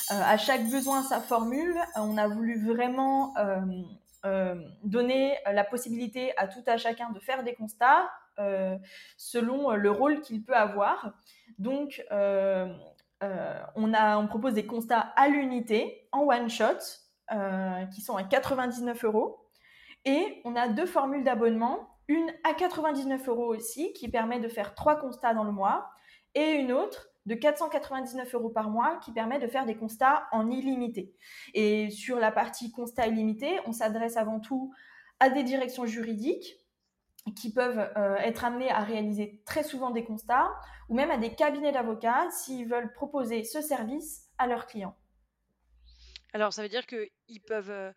à 0.09 0.38
chaque 0.38 0.68
besoin 0.71 1.02
sa 1.02 1.21
formule. 1.21 1.76
On 1.97 2.16
a 2.16 2.28
voulu 2.28 2.64
vraiment 2.64 3.35
donner 4.85 5.37
la 5.52 5.64
possibilité 5.64 6.33
à 6.37 6.47
tout 6.47 6.62
à 6.66 6.76
chacun 6.76 7.11
de 7.11 7.18
faire 7.18 7.42
des 7.42 7.54
constats 7.54 8.09
selon 9.16 9.73
le 9.73 9.90
rôle 9.90 10.21
qu'il 10.21 10.45
peut 10.45 10.54
avoir. 10.54 11.12
Donc 11.59 12.04
euh, 12.12 12.66
on, 13.20 13.94
a, 13.94 14.18
on 14.18 14.26
propose 14.26 14.54
des 14.54 14.66
constats 14.66 15.12
à 15.16 15.28
l'unité, 15.28 16.08
en 16.12 16.22
one 16.22 16.48
shot, 16.48 16.78
euh, 17.30 17.84
qui 17.87 18.00
sont 18.00 18.16
à 18.16 18.25
99 18.25 19.04
euros. 19.04 19.50
Et 20.06 20.40
on 20.46 20.56
a 20.56 20.66
deux 20.68 20.87
formules 20.87 21.25
d'abonnement, 21.25 21.90
une 22.08 22.32
à 22.42 22.54
99 22.54 23.28
euros 23.28 23.54
aussi, 23.54 23.92
qui 23.92 24.08
permet 24.08 24.40
de 24.40 24.48
faire 24.48 24.75
trois 24.75 24.96
constats 24.96 25.34
dans 25.34 25.44
le 25.44 25.52
mois, 25.52 25.90
et 26.34 26.52
une 26.52 26.72
autre 26.72 27.10
de 27.26 27.34
499 27.34 28.34
euros 28.34 28.48
par 28.48 28.70
mois 28.70 28.98
qui 29.04 29.12
permet 29.12 29.38
de 29.38 29.46
faire 29.46 29.66
des 29.66 29.76
constats 29.76 30.26
en 30.32 30.50
illimité. 30.50 31.12
Et 31.52 31.90
sur 31.90 32.18
la 32.18 32.32
partie 32.32 32.72
constat 32.72 33.08
illimité, 33.08 33.60
on 33.66 33.72
s'adresse 33.72 34.16
avant 34.16 34.40
tout 34.40 34.72
à 35.20 35.28
des 35.28 35.42
directions 35.42 35.84
juridiques 35.84 36.56
qui 37.35 37.52
peuvent 37.52 37.90
euh, 37.97 38.16
être 38.16 38.44
amenées 38.44 38.70
à 38.70 38.80
réaliser 38.80 39.42
très 39.44 39.62
souvent 39.62 39.90
des 39.90 40.04
constats, 40.04 40.50
ou 40.88 40.94
même 40.94 41.11
à 41.11 41.18
des 41.18 41.35
cabinets 41.35 41.73
d'avocats 41.73 42.30
s'ils 42.30 42.68
veulent 42.68 42.92
proposer 42.92 43.44
ce 43.44 43.61
service 43.61 44.26
à 44.38 44.47
leurs 44.47 44.66
clients. 44.66 44.97
Alors, 46.32 46.52
ça 46.52 46.62
veut 46.62 46.68
dire 46.68 46.87
qu'ils 46.87 47.42
peuvent, 47.47 47.70
euh, 47.70 47.92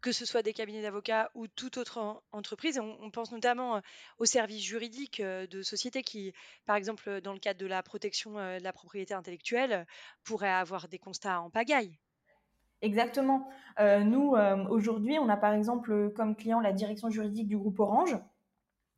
que 0.00 0.12
ce 0.12 0.24
soit 0.24 0.42
des 0.42 0.52
cabinets 0.52 0.82
d'avocats 0.82 1.30
ou 1.34 1.48
toute 1.48 1.76
autre 1.76 2.22
entreprise, 2.32 2.78
on, 2.78 3.10
pense 3.10 3.32
notamment 3.32 3.76
euh, 3.76 3.80
aux 4.18 4.24
services 4.24 4.64
juridiques 4.64 5.20
de 5.22 5.62
sociétés 5.62 6.02
qui, 6.02 6.32
par 6.66 6.76
exemple, 6.76 7.20
dans 7.20 7.32
le 7.32 7.40
cadre 7.40 7.60
de 7.60 7.66
la 7.66 7.82
protection 7.82 8.34
de 8.34 8.62
la 8.62 8.72
propriété 8.72 9.14
intellectuelle, 9.14 9.86
pourraient 10.22 10.48
avoir 10.48 10.88
des 10.88 10.98
constats 10.98 11.40
en 11.40 11.50
pagaille. 11.50 11.98
Exactement. 12.82 13.48
nous, 13.78 14.34
aujourd'hui, 14.68 15.18
on 15.18 15.30
a 15.30 15.38
par 15.38 15.54
exemple 15.54 16.10
comme 16.10 16.36
client 16.36 16.60
la 16.60 16.72
direction 16.72 17.08
juridique 17.08 17.48
du 17.48 17.56
groupe 17.56 17.80
Orange 17.80 18.18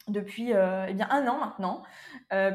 depuis 0.09 0.51
eh 0.51 0.95
bien 0.95 1.09
un 1.11 1.27
an 1.27 1.39
maintenant, 1.39 1.83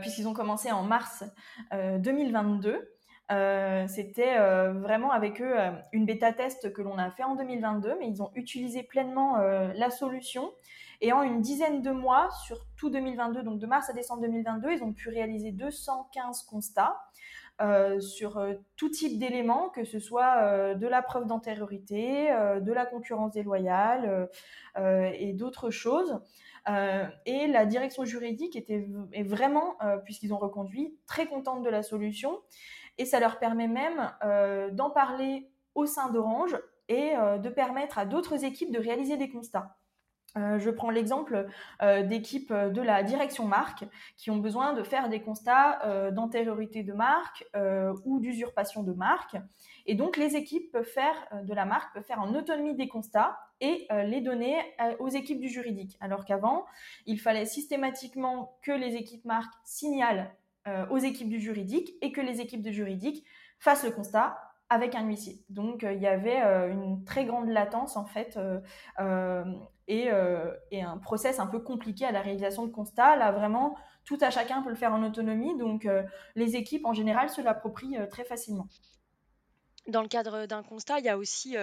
puisqu'ils 0.02 0.28
ont 0.28 0.34
commencé 0.34 0.72
en 0.72 0.84
mars 0.84 1.24
2022. 1.72 2.92
Euh, 3.32 3.88
c'était 3.88 4.38
euh, 4.38 4.74
vraiment 4.74 5.12
avec 5.12 5.42
eux 5.42 5.58
euh, 5.58 5.72
une 5.94 6.06
bêta 6.06 6.34
test 6.34 6.74
que 6.74 6.82
l'on 6.82 6.98
a 6.98 7.10
fait 7.12 7.24
en 7.24 7.36
2022, 7.36 7.96
mais 8.00 8.10
ils 8.10 8.22
ont 8.22 8.32
utilisé 8.36 8.84
pleinement 8.84 9.38
la 9.38 9.90
solution. 9.90 10.52
Et 11.00 11.14
en 11.14 11.24
une 11.24 11.42
dizaine 11.42 11.82
de 11.82 11.92
mois, 11.92 12.30
sur 12.46 12.68
tout 12.78 12.90
2022, 12.90 13.44
donc 13.44 13.60
de 13.60 13.66
mars 13.66 13.90
à 13.90 13.94
décembre 13.94 14.22
2022, 14.22 14.72
ils 14.72 14.84
ont 14.84 14.94
pu 14.94 15.10
réaliser 15.10 15.52
215 15.52 16.44
constats 16.44 17.00
sur 18.00 18.44
tout 18.76 18.90
type 18.90 19.20
d'éléments, 19.20 19.70
que 19.70 19.84
ce 19.84 20.00
soit 20.00 20.76
de 20.76 20.88
la 20.88 21.02
preuve 21.02 21.26
d'antériorité, 21.28 22.30
de 22.62 22.72
la 22.72 22.86
concurrence 22.86 23.32
déloyale 23.32 24.30
et 24.78 25.34
d'autres 25.34 25.72
choses. 25.72 26.20
Et 26.68 27.48
la 27.48 27.66
direction 27.66 28.06
juridique 28.06 28.56
était 28.56 28.88
est 29.14 29.24
vraiment, 29.24 29.78
puisqu'ils 30.06 30.34
ont 30.34 30.38
reconduit, 30.38 30.96
très 31.08 31.26
contente 31.26 31.64
de 31.64 31.70
la 31.70 31.82
solution 31.84 32.40
et 32.98 33.06
ça 33.06 33.20
leur 33.20 33.40
permet 33.40 33.68
même 33.68 34.12
euh, 34.24 34.70
d'en 34.72 34.90
parler 34.90 35.50
au 35.76 35.86
sein 35.86 36.12
d'Orange 36.12 36.58
et 36.88 37.16
euh, 37.16 37.38
de 37.38 37.50
permettre 37.50 37.98
à 37.98 38.06
d'autres 38.06 38.44
équipes 38.44 38.72
de 38.72 38.80
réaliser 38.80 39.18
des 39.18 39.30
constats. 39.30 39.78
Euh, 40.38 40.60
je 40.60 40.70
prends 40.70 40.90
l'exemple 40.90 41.48
d'équipes 41.82 42.54
de 42.54 42.82
la 42.82 43.04
direction 43.04 43.46
marque 43.46 43.86
qui 44.18 44.32
ont 44.32 44.38
besoin 44.38 44.74
de 44.74 44.84
faire 44.84 45.10
des 45.10 45.22
constats 45.22 46.12
d'antériorité 46.12 46.84
de 46.84 46.94
marque 46.94 47.46
ou 48.06 48.20
d'usurpation 48.20 48.84
de 48.84 48.94
marque. 48.94 49.38
Et 49.86 49.96
donc, 49.96 50.18
les 50.18 50.36
équipes 50.36 50.72
peuvent 50.72 50.84
faire, 50.84 51.16
de 51.44 51.54
la 51.54 51.66
marque 51.66 51.94
peuvent 51.94 52.04
faire 52.04 52.22
en 52.22 52.34
autonomie 52.36 52.76
des 52.76 52.88
constats 52.88 53.40
et 53.60 53.88
les 54.06 54.22
donner 54.22 54.58
aux 55.00 55.10
équipes 55.10 55.40
du 55.40 55.50
juridique. 55.50 55.98
Alors 56.00 56.24
qu'avant, 56.24 56.66
il 57.06 57.20
fallait 57.20 57.46
systématiquement 57.46 58.58
que 58.62 58.72
les 58.72 58.96
équipes 58.96 59.26
marques 59.26 59.54
signalent 59.64 60.32
euh, 60.68 60.86
aux 60.90 61.00
équipes 61.00 61.30
du 61.30 61.40
juridique 61.40 61.96
et 62.04 62.12
que 62.12 62.22
les 62.22 62.40
équipes 62.40 62.62
de 62.62 62.70
juridique 62.70 63.26
fassent 63.58 63.84
le 63.84 63.90
constat 63.90 64.38
avec 64.72 64.96
un 64.96 65.06
huissier. 65.06 65.44
Donc 65.50 65.84
euh, 65.84 65.92
il 65.92 66.02
y 66.02 66.08
avait 66.08 66.42
euh, 66.42 66.72
une 66.72 67.04
très 67.04 67.26
grande 67.26 67.50
latence 67.50 67.98
en 67.98 68.06
fait 68.06 68.40
et, 69.88 70.10
et, 70.72 70.82
un 70.82 70.98
process 71.00 71.40
un 71.40 71.48
peu 71.48 71.60
compliqué 71.60 72.06
à 72.06 72.14
la 72.14 72.22
réalisation 72.22 72.66
de 72.66 72.72
constats. 72.72 73.18
Là 73.18 73.34
vraiment, 73.34 73.76
tout 74.06 74.18
à 74.22 74.30
chacun 74.30 74.62
peut 74.62 74.70
le 74.70 74.76
faire 74.76 74.94
en 74.94 75.04
autonomie, 75.04 75.58
donc 75.58 75.86
les 76.36 76.56
équipes 76.56 76.86
en 76.86 76.94
général 76.94 77.30
se 77.30 77.42
l'approprient 77.42 77.98
très 78.10 78.24
facilement 78.24 78.68
dans 79.88 80.02
le 80.02 80.08
cadre 80.08 80.46
d'un 80.46 80.64
constat, 80.64 81.00
il 81.00 81.06
y 81.06 81.10
a 81.10 81.18
aussi 81.18 81.56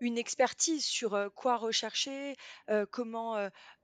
une 0.00 0.18
expertise 0.18 0.84
sur 0.84 1.30
quoi 1.34 1.56
rechercher, 1.56 2.34
comment, 2.90 3.34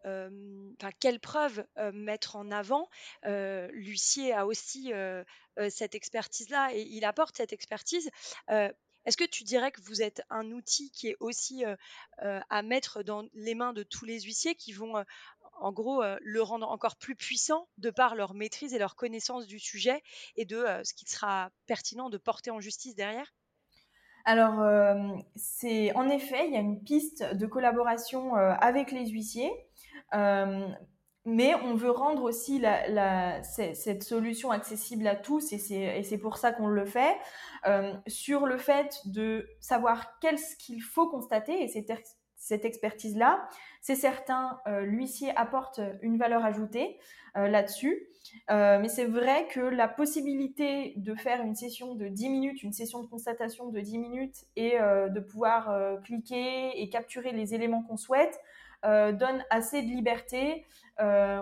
enfin, 0.04 0.90
quelles 1.00 1.20
preuves 1.20 1.64
mettre 1.92 2.36
en 2.36 2.50
avant. 2.50 2.88
L'huissier 3.24 4.32
a 4.32 4.46
aussi 4.46 4.92
cette 5.68 5.94
expertise-là 5.94 6.70
et 6.74 6.82
il 6.82 7.04
apporte 7.04 7.36
cette 7.36 7.52
expertise. 7.52 8.10
Est-ce 9.06 9.16
que 9.16 9.24
tu 9.24 9.44
dirais 9.44 9.72
que 9.72 9.80
vous 9.80 10.02
êtes 10.02 10.22
un 10.30 10.50
outil 10.52 10.90
qui 10.90 11.08
est 11.08 11.16
aussi 11.20 11.64
à 12.18 12.62
mettre 12.62 13.02
dans 13.02 13.24
les 13.34 13.54
mains 13.54 13.72
de 13.72 13.82
tous 13.82 14.04
les 14.04 14.20
huissiers 14.20 14.54
qui 14.54 14.72
vont 14.72 15.04
en 15.62 15.72
gros, 15.72 16.02
le 16.20 16.42
rendre 16.42 16.68
encore 16.70 16.96
plus 16.96 17.16
puissant 17.16 17.68
de 17.76 17.90
par 17.90 18.14
leur 18.14 18.34
maîtrise 18.34 18.72
et 18.72 18.78
leur 18.78 18.96
connaissance 18.96 19.46
du 19.46 19.58
sujet 19.58 20.02
et 20.36 20.44
de 20.46 20.64
ce 20.84 20.94
qui 20.94 21.06
sera 21.06 21.50
pertinent 21.66 22.08
de 22.08 22.18
porter 22.18 22.50
en 22.50 22.60
justice 22.60 22.94
derrière? 22.94 23.30
Alors, 24.24 24.60
euh, 24.60 24.94
c'est 25.36 25.94
en 25.94 26.08
effet, 26.08 26.46
il 26.46 26.52
y 26.52 26.56
a 26.56 26.60
une 26.60 26.82
piste 26.82 27.34
de 27.34 27.46
collaboration 27.46 28.36
euh, 28.36 28.52
avec 28.60 28.92
les 28.92 29.08
huissiers, 29.08 29.52
euh, 30.14 30.68
mais 31.24 31.54
on 31.54 31.74
veut 31.74 31.90
rendre 31.90 32.22
aussi 32.22 32.62
cette 33.42 34.02
solution 34.02 34.50
accessible 34.50 35.06
à 35.06 35.16
tous, 35.16 35.52
et 35.52 36.02
c'est 36.02 36.18
pour 36.18 36.38
ça 36.38 36.52
qu'on 36.52 36.66
le 36.66 36.86
fait, 36.86 37.16
sur 38.06 38.46
le 38.46 38.56
fait 38.56 39.00
de 39.04 39.46
savoir 39.60 40.18
qu'est-ce 40.20 40.56
qu'il 40.56 40.82
faut 40.82 41.08
constater, 41.08 41.62
et 41.62 41.68
cette, 41.68 41.92
cette 42.40 42.64
expertise-là, 42.64 43.48
c'est 43.80 43.94
certain, 43.94 44.58
l'huissier 44.82 45.32
apporte 45.36 45.80
une 46.02 46.18
valeur 46.18 46.44
ajoutée 46.44 46.98
là-dessus. 47.34 48.10
Euh, 48.50 48.78
mais 48.80 48.88
c'est 48.88 49.06
vrai 49.06 49.46
que 49.48 49.60
la 49.60 49.88
possibilité 49.88 50.94
de 50.96 51.14
faire 51.14 51.42
une 51.42 51.54
session 51.54 51.94
de 51.94 52.08
10 52.08 52.28
minutes, 52.28 52.62
une 52.62 52.72
session 52.72 53.02
de 53.02 53.06
constatation 53.06 53.68
de 53.68 53.80
10 53.80 53.98
minutes 53.98 54.44
et 54.56 54.80
euh, 54.80 55.08
de 55.08 55.20
pouvoir 55.20 55.70
euh, 55.70 55.96
cliquer 55.98 56.80
et 56.80 56.88
capturer 56.88 57.32
les 57.32 57.54
éléments 57.54 57.82
qu'on 57.82 57.96
souhaite 57.96 58.38
donne 58.82 59.44
assez 59.50 59.82
de 59.82 59.88
liberté 59.88 60.64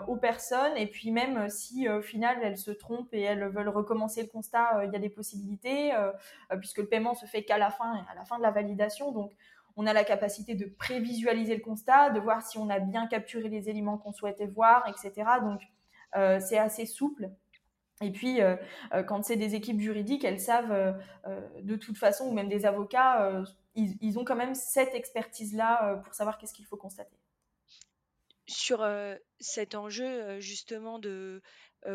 aux 0.09 0.17
personnes. 0.17 0.76
Et 0.76 0.88
puis 0.88 1.12
même 1.12 1.49
si 1.49 1.88
au 1.88 2.02
final 2.02 2.37
elles 2.43 2.59
se 2.59 2.73
trompent 2.73 3.14
et 3.14 3.23
elles 3.23 3.47
veulent 3.47 3.69
recommencer 3.69 4.23
le 4.23 4.28
constat, 4.28 4.83
il 4.85 4.93
y 4.93 4.97
a 4.97 4.99
des 4.99 5.09
possibilités 5.09 5.93
puisque 6.59 6.78
le 6.78 6.88
paiement 6.88 7.14
se 7.14 7.26
fait 7.26 7.45
qu'à 7.45 7.57
la 7.57 7.71
fin, 7.71 8.05
à 8.11 8.17
la 8.17 8.25
fin 8.25 8.38
de 8.38 8.43
la 8.43 8.50
validation. 8.50 9.12
On 9.78 9.87
a 9.87 9.92
la 9.92 10.04
capacité 10.04 10.56
de 10.56 10.66
prévisualiser 10.66 11.54
le 11.54 11.62
constat, 11.62 12.11
de 12.11 12.18
voir 12.18 12.42
si 12.42 12.58
on 12.58 12.68
a 12.68 12.80
bien 12.80 13.06
capturé 13.06 13.49
les 13.49 13.70
éléments 13.70 13.97
qu'on 13.97 14.12
souhaitait 14.12 14.49
voir, 14.49 14.85
etc. 14.88 15.30
Donc 15.40 15.62
euh, 16.16 16.40
c'est 16.40 16.58
assez 16.58 16.85
souple. 16.85 17.30
Et 18.00 18.11
puis, 18.11 18.40
euh, 18.40 18.56
euh, 18.92 19.04
quand 19.04 19.25
c'est 19.25 19.37
des 19.37 19.54
équipes 19.54 19.80
juridiques, 19.80 20.25
elles 20.25 20.40
savent 20.40 21.00
de 21.62 21.76
toute 21.76 21.97
façon, 21.97 22.26
ou 22.26 22.32
même 22.32 22.49
des 22.49 22.66
avocats, 22.66 23.44
ils, 23.76 24.18
ont 24.18 24.25
quand 24.25 24.37
même 24.37 24.54
cette 24.54 24.94
expertise-là 24.94 25.97
pour 26.04 26.12
savoir 26.12 26.38
qu'est-ce 26.38 26.54
qu'il 26.54 26.66
faut 26.66 26.76
constater. 26.76 27.16
Sur 28.49 28.85
cet 29.38 29.76
enjeu 29.76 30.40
justement 30.40 30.99
de 30.99 31.40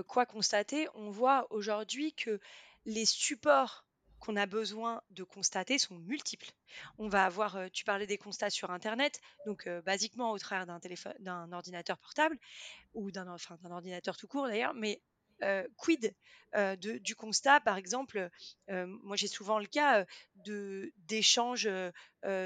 quoi 0.07 0.25
constater, 0.25 0.87
on 0.95 1.09
voit 1.09 1.47
aujourd'hui 1.49 2.13
que 2.13 2.39
les 2.85 3.05
supports 3.05 3.82
qu'on 4.23 4.37
a 4.37 4.45
besoin 4.45 5.01
de 5.11 5.23
constater 5.23 5.77
sont 5.77 5.95
multiples. 5.95 6.49
On 6.97 7.09
va 7.09 7.25
avoir, 7.25 7.69
tu 7.73 7.83
parlais 7.83 8.07
des 8.07 8.17
constats 8.17 8.49
sur 8.49 8.71
Internet, 8.71 9.19
donc 9.45 9.67
basiquement 9.85 10.31
au 10.31 10.39
travers 10.39 10.65
d'un 10.65 10.79
téléphone, 10.79 11.13
d'un 11.19 11.51
ordinateur 11.51 11.97
portable 11.97 12.37
ou 12.93 13.11
d'un 13.11 13.27
ordinateur 13.69 14.15
tout 14.15 14.27
court 14.27 14.47
d'ailleurs, 14.47 14.73
mais 14.73 15.01
quid 15.75 16.15
de, 16.55 16.97
du 16.99 17.15
constat, 17.17 17.59
par 17.59 17.75
exemple, 17.75 18.29
moi 18.69 19.17
j'ai 19.17 19.27
souvent 19.27 19.59
le 19.59 19.65
cas 19.65 20.05
d'échanges 20.35 21.69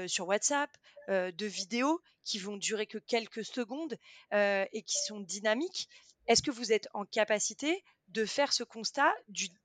sur 0.08 0.26
WhatsApp, 0.26 0.76
de 1.08 1.46
vidéos 1.46 2.00
qui 2.24 2.40
vont 2.40 2.56
durer 2.56 2.86
que 2.86 2.98
quelques 2.98 3.44
secondes 3.44 3.96
et 4.32 4.82
qui 4.84 4.96
sont 5.06 5.20
dynamiques. 5.20 5.88
Est-ce 6.26 6.42
que 6.42 6.50
vous 6.50 6.72
êtes 6.72 6.88
en 6.92 7.04
capacité 7.04 7.84
de 8.08 8.24
faire 8.24 8.52
ce 8.52 8.64
constat 8.64 9.12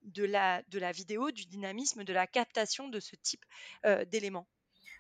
de, 0.04 0.26
la, 0.26 0.92
vidéo, 0.92 1.32
du 1.32 1.46
dynamisme, 1.46 2.04
de 2.04 2.14
la 2.14 2.28
captation 2.28 2.88
de 2.88 3.00
ce 3.00 3.16
type 3.16 3.44
euh, 3.86 4.06
d'éléments? 4.06 4.48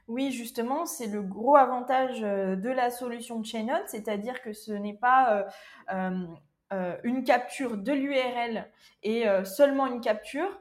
Oui, 0.07 0.31
justement, 0.31 0.85
c'est 0.85 1.07
le 1.07 1.21
gros 1.21 1.55
avantage 1.55 2.23
euh, 2.23 2.55
de 2.55 2.69
la 2.69 2.89
solution 2.89 3.39
de 3.39 3.45
Chainot, 3.45 3.85
c'est-à-dire 3.87 4.41
que 4.41 4.53
ce 4.53 4.71
n'est 4.71 4.97
pas 4.97 5.47
euh, 5.93 6.97
une 7.03 7.23
capture 7.23 7.77
de 7.77 7.91
l'URL 7.91 8.69
et 9.03 9.25
seulement 9.45 9.85
une 9.85 10.01
capture. 10.01 10.59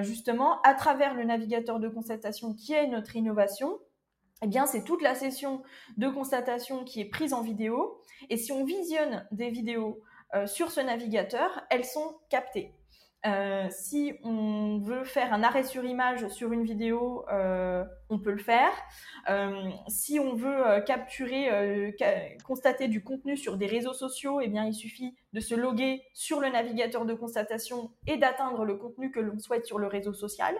justement, 0.00 0.60
à 0.62 0.74
travers 0.74 1.14
le 1.14 1.22
navigateur 1.22 1.78
de 1.78 1.88
constatation 1.88 2.54
qui 2.54 2.72
est 2.72 2.88
notre 2.88 3.14
innovation, 3.14 3.78
eh 4.42 4.46
bien, 4.46 4.66
c'est 4.66 4.82
toute 4.84 5.00
la 5.00 5.14
session 5.14 5.62
de 5.96 6.08
constatation 6.08 6.84
qui 6.84 7.00
est 7.00 7.04
prise 7.04 7.32
en 7.32 7.40
vidéo. 7.40 8.00
Et 8.30 8.36
si 8.36 8.52
on 8.52 8.64
visionne 8.64 9.26
des 9.30 9.50
vidéos 9.50 10.02
sur 10.46 10.70
ce 10.70 10.80
navigateur, 10.80 11.62
elles 11.70 11.84
sont 11.84 12.16
captées. 12.28 12.74
Euh, 13.26 13.68
si 13.70 14.12
on 14.22 14.80
veut 14.80 15.04
faire 15.04 15.32
un 15.32 15.42
arrêt 15.42 15.64
sur 15.64 15.82
image 15.84 16.28
sur 16.28 16.52
une 16.52 16.64
vidéo, 16.64 17.24
euh, 17.32 17.82
on 18.10 18.18
peut 18.18 18.32
le 18.32 18.42
faire. 18.42 18.72
Euh, 19.30 19.70
si 19.88 20.20
on 20.20 20.34
veut 20.34 20.82
capturer, 20.86 21.96
constater 22.44 22.88
du 22.88 23.02
contenu 23.02 23.36
sur 23.36 23.56
des 23.56 23.66
réseaux 23.66 23.94
sociaux, 23.94 24.40
eh 24.42 24.48
bien, 24.48 24.64
il 24.66 24.74
suffit 24.74 25.14
de 25.32 25.40
se 25.40 25.54
loguer 25.54 26.02
sur 26.12 26.40
le 26.40 26.50
navigateur 26.50 27.06
de 27.06 27.14
constatation 27.14 27.90
et 28.06 28.18
d'atteindre 28.18 28.64
le 28.64 28.76
contenu 28.76 29.10
que 29.10 29.20
l'on 29.20 29.38
souhaite 29.38 29.64
sur 29.64 29.78
le 29.78 29.86
réseau 29.86 30.12
social. 30.12 30.54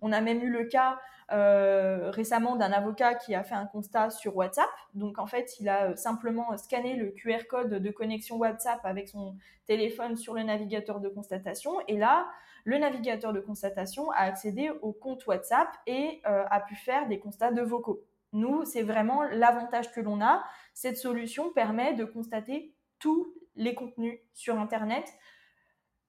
On 0.00 0.12
a 0.12 0.20
même 0.20 0.42
eu 0.42 0.50
le 0.50 0.64
cas 0.64 0.98
euh, 1.30 2.10
récemment 2.10 2.56
d'un 2.56 2.72
avocat 2.72 3.14
qui 3.14 3.34
a 3.34 3.42
fait 3.42 3.54
un 3.54 3.66
constat 3.66 4.10
sur 4.10 4.36
WhatsApp. 4.36 4.70
Donc 4.94 5.18
en 5.18 5.26
fait, 5.26 5.60
il 5.60 5.68
a 5.68 5.94
simplement 5.96 6.56
scanné 6.56 6.94
le 6.96 7.10
QR 7.10 7.46
code 7.48 7.74
de 7.74 7.90
connexion 7.90 8.36
WhatsApp 8.36 8.80
avec 8.84 9.08
son 9.08 9.36
téléphone 9.66 10.16
sur 10.16 10.34
le 10.34 10.42
navigateur 10.42 11.00
de 11.00 11.08
constatation. 11.08 11.80
Et 11.86 11.98
là, 11.98 12.28
le 12.64 12.78
navigateur 12.78 13.32
de 13.32 13.40
constatation 13.40 14.10
a 14.12 14.22
accédé 14.22 14.70
au 14.82 14.92
compte 14.92 15.26
WhatsApp 15.26 15.68
et 15.86 16.22
euh, 16.26 16.44
a 16.50 16.60
pu 16.60 16.74
faire 16.74 17.06
des 17.08 17.18
constats 17.18 17.52
de 17.52 17.62
vocaux. 17.62 18.02
Nous, 18.32 18.64
c'est 18.64 18.82
vraiment 18.82 19.22
l'avantage 19.22 19.92
que 19.92 20.00
l'on 20.00 20.20
a. 20.22 20.42
Cette 20.74 20.96
solution 20.96 21.50
permet 21.52 21.94
de 21.94 22.04
constater 22.04 22.74
tous 22.98 23.34
les 23.54 23.74
contenus 23.74 24.18
sur 24.32 24.58
Internet 24.58 25.12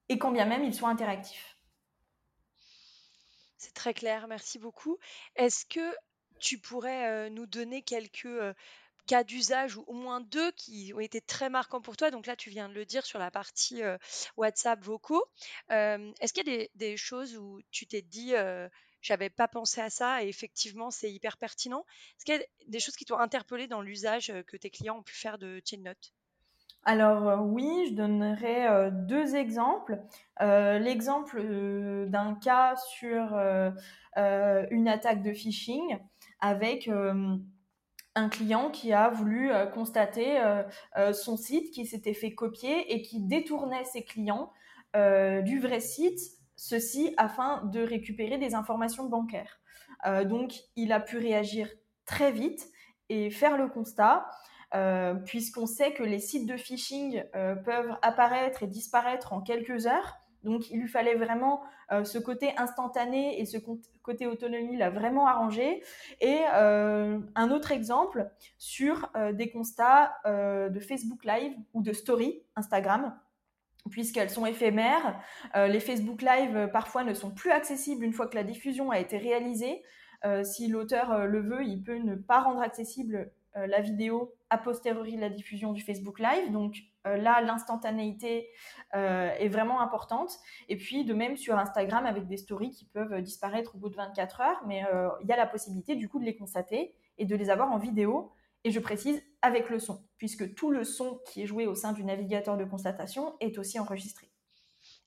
et 0.08 0.18
quand 0.18 0.30
bien 0.30 0.46
même 0.46 0.64
ils 0.64 0.74
soient 0.74 0.88
interactifs. 0.88 1.59
C'est 3.60 3.74
très 3.74 3.92
clair, 3.92 4.26
merci 4.26 4.58
beaucoup. 4.58 4.98
Est-ce 5.36 5.66
que 5.66 5.94
tu 6.38 6.58
pourrais 6.58 7.28
nous 7.28 7.44
donner 7.44 7.82
quelques 7.82 8.56
cas 9.06 9.22
d'usage 9.22 9.76
ou 9.76 9.84
au 9.86 9.92
moins 9.92 10.22
deux 10.22 10.50
qui 10.52 10.92
ont 10.94 11.00
été 11.00 11.20
très 11.20 11.50
marquants 11.50 11.82
pour 11.82 11.98
toi? 11.98 12.10
Donc 12.10 12.26
là, 12.26 12.36
tu 12.36 12.48
viens 12.48 12.70
de 12.70 12.74
le 12.74 12.86
dire 12.86 13.04
sur 13.04 13.18
la 13.18 13.30
partie 13.30 13.82
WhatsApp 14.38 14.82
vocaux. 14.82 15.22
Est-ce 15.68 16.32
qu'il 16.32 16.48
y 16.48 16.62
a 16.62 16.66
des, 16.74 16.96
choses 16.96 17.36
où 17.36 17.60
tu 17.70 17.86
t'es 17.86 18.00
dit, 18.00 18.32
j'avais 19.02 19.28
pas 19.28 19.46
pensé 19.46 19.82
à 19.82 19.90
ça 19.90 20.24
et 20.24 20.28
effectivement, 20.28 20.90
c'est 20.90 21.12
hyper 21.12 21.36
pertinent? 21.36 21.84
Est-ce 22.16 22.24
qu'il 22.24 22.36
y 22.36 22.42
a 22.42 22.46
des 22.66 22.80
choses 22.80 22.96
qui 22.96 23.04
t'ont 23.04 23.18
interpellé 23.18 23.68
dans 23.68 23.82
l'usage 23.82 24.32
que 24.46 24.56
tes 24.56 24.70
clients 24.70 25.00
ont 25.00 25.02
pu 25.02 25.14
faire 25.14 25.36
de 25.36 25.60
ChainNote? 25.66 26.14
Alors 26.84 27.28
euh, 27.28 27.36
oui, 27.38 27.86
je 27.88 27.94
donnerai 27.94 28.66
euh, 28.66 28.90
deux 28.90 29.36
exemples. 29.36 30.00
Euh, 30.40 30.78
l'exemple 30.78 31.42
d'un 32.08 32.34
cas 32.34 32.74
sur 32.76 33.38
une 34.16 34.88
attaque 34.88 35.22
de 35.22 35.32
phishing 35.32 35.98
avec 36.40 36.88
un 36.88 38.28
client 38.28 38.70
qui 38.70 38.92
a 38.92 39.10
voulu 39.10 39.50
constater 39.72 40.40
son 41.12 41.36
site 41.36 41.70
qui 41.72 41.86
s'était 41.86 42.14
fait 42.14 42.34
copier 42.34 42.92
et 42.92 43.02
qui 43.02 43.20
détournait 43.20 43.84
ses 43.84 44.02
clients 44.02 44.52
du 44.94 45.60
vrai 45.60 45.80
site, 45.80 46.18
ceci 46.56 47.14
afin 47.18 47.62
de 47.66 47.80
récupérer 47.80 48.38
des 48.38 48.54
informations 48.54 49.04
bancaires. 49.04 49.60
donc 50.24 50.54
il 50.76 50.92
a 50.92 51.00
pu 51.00 51.18
réagir 51.18 51.68
très 52.04 52.32
vite 52.32 52.66
et 53.10 53.30
faire 53.30 53.56
le 53.56 53.68
constat 53.68 54.26
euh, 54.74 55.14
puisqu'on 55.14 55.66
sait 55.66 55.92
que 55.92 56.04
les 56.04 56.20
sites 56.20 56.46
de 56.46 56.56
phishing 56.56 57.24
euh, 57.34 57.56
peuvent 57.56 57.92
apparaître 58.02 58.62
et 58.62 58.68
disparaître 58.68 59.32
en 59.32 59.40
quelques 59.40 59.86
heures. 59.86 60.18
Donc, 60.44 60.70
il 60.70 60.80
lui 60.80 60.88
fallait 60.88 61.16
vraiment 61.16 61.60
euh, 61.92 62.04
ce 62.04 62.18
côté 62.18 62.56
instantané 62.56 63.40
et 63.40 63.44
ce 63.46 63.58
côté 64.02 64.26
autonomie 64.26 64.76
l'a 64.76 64.88
vraiment 64.88 65.26
arrangé. 65.26 65.82
Et 66.20 66.38
un 66.46 67.50
autre 67.50 67.72
exemple 67.72 68.30
sur 68.58 69.10
des 69.32 69.50
constats 69.50 70.14
de 70.24 70.80
Facebook 70.80 71.24
Live 71.24 71.52
ou 71.74 71.82
de 71.82 71.92
Story 71.92 72.42
Instagram 72.56 73.18
puisqu'elles 73.90 74.30
sont 74.30 74.46
éphémères. 74.46 75.20
les 75.54 75.80
Facebook 75.80 76.22
Live 76.22 76.70
parfois 76.72 77.04
ne 77.04 77.12
sont 77.12 77.30
plus 77.30 77.50
accessibles 77.50 78.04
une 78.04 78.12
fois 78.12 78.26
que 78.26 78.36
la 78.36 78.44
diffusion 78.44 78.90
a 78.90 78.98
été 78.98 79.18
réalisée. 79.18 79.82
si 80.42 80.68
l'auteur 80.68 81.26
le 81.26 81.40
veut, 81.40 81.64
il 81.64 81.82
peut 81.82 81.98
ne 81.98 82.14
pas 82.14 82.40
rendre 82.40 82.62
accessible 82.62 83.30
la 83.54 83.80
vidéo 83.80 84.34
a 84.50 84.58
posteriori 84.58 85.16
de 85.16 85.20
la 85.20 85.30
diffusion 85.30 85.72
du 85.72 85.80
Facebook 85.80 86.18
Live. 86.18 86.50
Donc 86.52 86.76
euh, 87.06 87.16
là, 87.16 87.40
l'instantanéité 87.40 88.48
euh, 88.94 89.30
est 89.38 89.48
vraiment 89.48 89.80
importante. 89.80 90.38
Et 90.68 90.76
puis 90.76 91.04
de 91.04 91.14
même 91.14 91.36
sur 91.36 91.56
Instagram 91.56 92.04
avec 92.04 92.26
des 92.26 92.36
stories 92.36 92.70
qui 92.70 92.84
peuvent 92.84 93.22
disparaître 93.22 93.76
au 93.76 93.78
bout 93.78 93.88
de 93.88 93.96
24 93.96 94.40
heures, 94.40 94.62
mais 94.66 94.84
il 95.22 95.28
y 95.28 95.32
a 95.32 95.36
la 95.36 95.46
possibilité 95.46 95.94
du 95.94 96.08
coup 96.08 96.18
de 96.18 96.24
les 96.24 96.36
constater 96.36 96.94
et 97.18 97.24
de 97.24 97.36
les 97.36 97.50
avoir 97.50 97.70
en 97.70 97.78
vidéo. 97.78 98.32
Et 98.64 98.72
je 98.72 98.80
précise 98.80 99.22
avec 99.40 99.70
le 99.70 99.78
son, 99.78 100.04
puisque 100.18 100.54
tout 100.54 100.70
le 100.70 100.84
son 100.84 101.18
qui 101.26 101.42
est 101.42 101.46
joué 101.46 101.66
au 101.66 101.74
sein 101.74 101.92
du 101.92 102.04
navigateur 102.04 102.58
de 102.58 102.64
constatation 102.64 103.36
est 103.40 103.56
aussi 103.56 103.78
enregistré. 103.78 104.30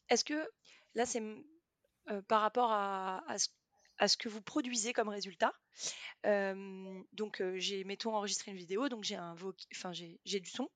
Est-ce 0.10 0.26
que 0.26 0.50
là, 0.96 1.06
c'est 1.06 1.22
par 2.28 2.42
rapport 2.42 2.72
à, 2.72 3.24
à, 3.30 3.38
ce 3.38 3.50
à 3.98 4.08
ce 4.08 4.18
que 4.18 4.30
vous 4.30 4.42
produisez 4.42 4.94
comme 4.94 5.10
résultat. 5.10 5.54
donc, 6.24 7.44
j'ai, 7.56 7.84
mettons, 7.84 8.16
enregistré 8.16 8.52
une 8.52 8.58
vidéo, 8.58 8.90
donc 8.90 9.04
j'ai 9.04 9.16
un 9.16 9.36
enfin, 9.74 9.94
j'ai, 9.94 10.20
du 10.40 10.50
son. 10.50 10.70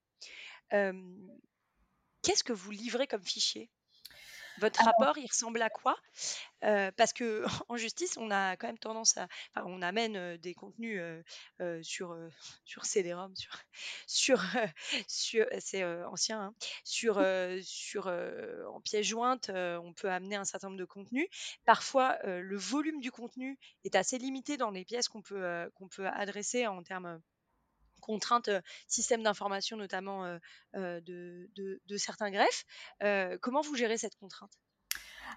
qu'est-ce 0.69 2.43
que 2.43 2.53
vous 2.53 2.71
livrez 2.71 3.07
comme 3.07 3.23
fichier? 3.23 3.69
Votre 4.59 4.83
rapport, 4.83 5.17
il 5.17 5.27
ressemble 5.27 5.61
à 5.61 5.69
quoi? 5.69 5.95
Euh, 6.63 6.91
Parce 6.97 7.13
que 7.13 7.45
en 7.69 7.77
justice, 7.77 8.17
on 8.17 8.31
a 8.31 8.55
quand 8.57 8.67
même 8.67 8.77
tendance 8.77 9.17
à, 9.17 9.27
enfin, 9.55 9.65
on 9.67 9.81
amène 9.81 10.15
euh, 10.15 10.37
des 10.37 10.53
contenus 10.53 11.01
euh, 11.61 11.83
sur 11.83 12.17
sur 12.65 12.85
CD-ROM, 12.85 13.35
sur 13.35 13.51
sur 14.07 14.43
sur, 15.07 15.45
c'est 15.59 15.83
ancien, 16.05 16.41
hein, 16.41 16.55
sur 16.83 17.23
sur 17.63 18.07
en 18.07 18.81
pièce 18.81 19.05
jointe, 19.05 19.49
on 19.53 19.93
peut 19.93 20.09
amener 20.09 20.35
un 20.35 20.45
certain 20.45 20.67
nombre 20.67 20.79
de 20.79 20.85
contenus. 20.85 21.27
Parfois, 21.65 22.17
le 22.25 22.57
volume 22.57 22.99
du 22.99 23.11
contenu 23.11 23.57
est 23.83 23.95
assez 23.95 24.17
limité 24.17 24.57
dans 24.57 24.71
les 24.71 24.85
pièces 24.85 25.07
qu'on 25.07 25.21
peut 25.21 25.69
qu'on 25.75 25.87
peut 25.87 26.07
adresser 26.07 26.67
en 26.67 26.83
termes 26.83 27.21
contraintes 28.01 28.49
système 28.87 29.23
d'information, 29.23 29.77
notamment 29.77 30.39
de, 30.73 31.49
de, 31.55 31.97
certains 31.97 32.31
greffes. 32.31 32.65
comment 33.41 33.61
vous 33.61 33.75
gérez 33.75 33.97
cette 33.97 34.15
contrainte? 34.15 34.51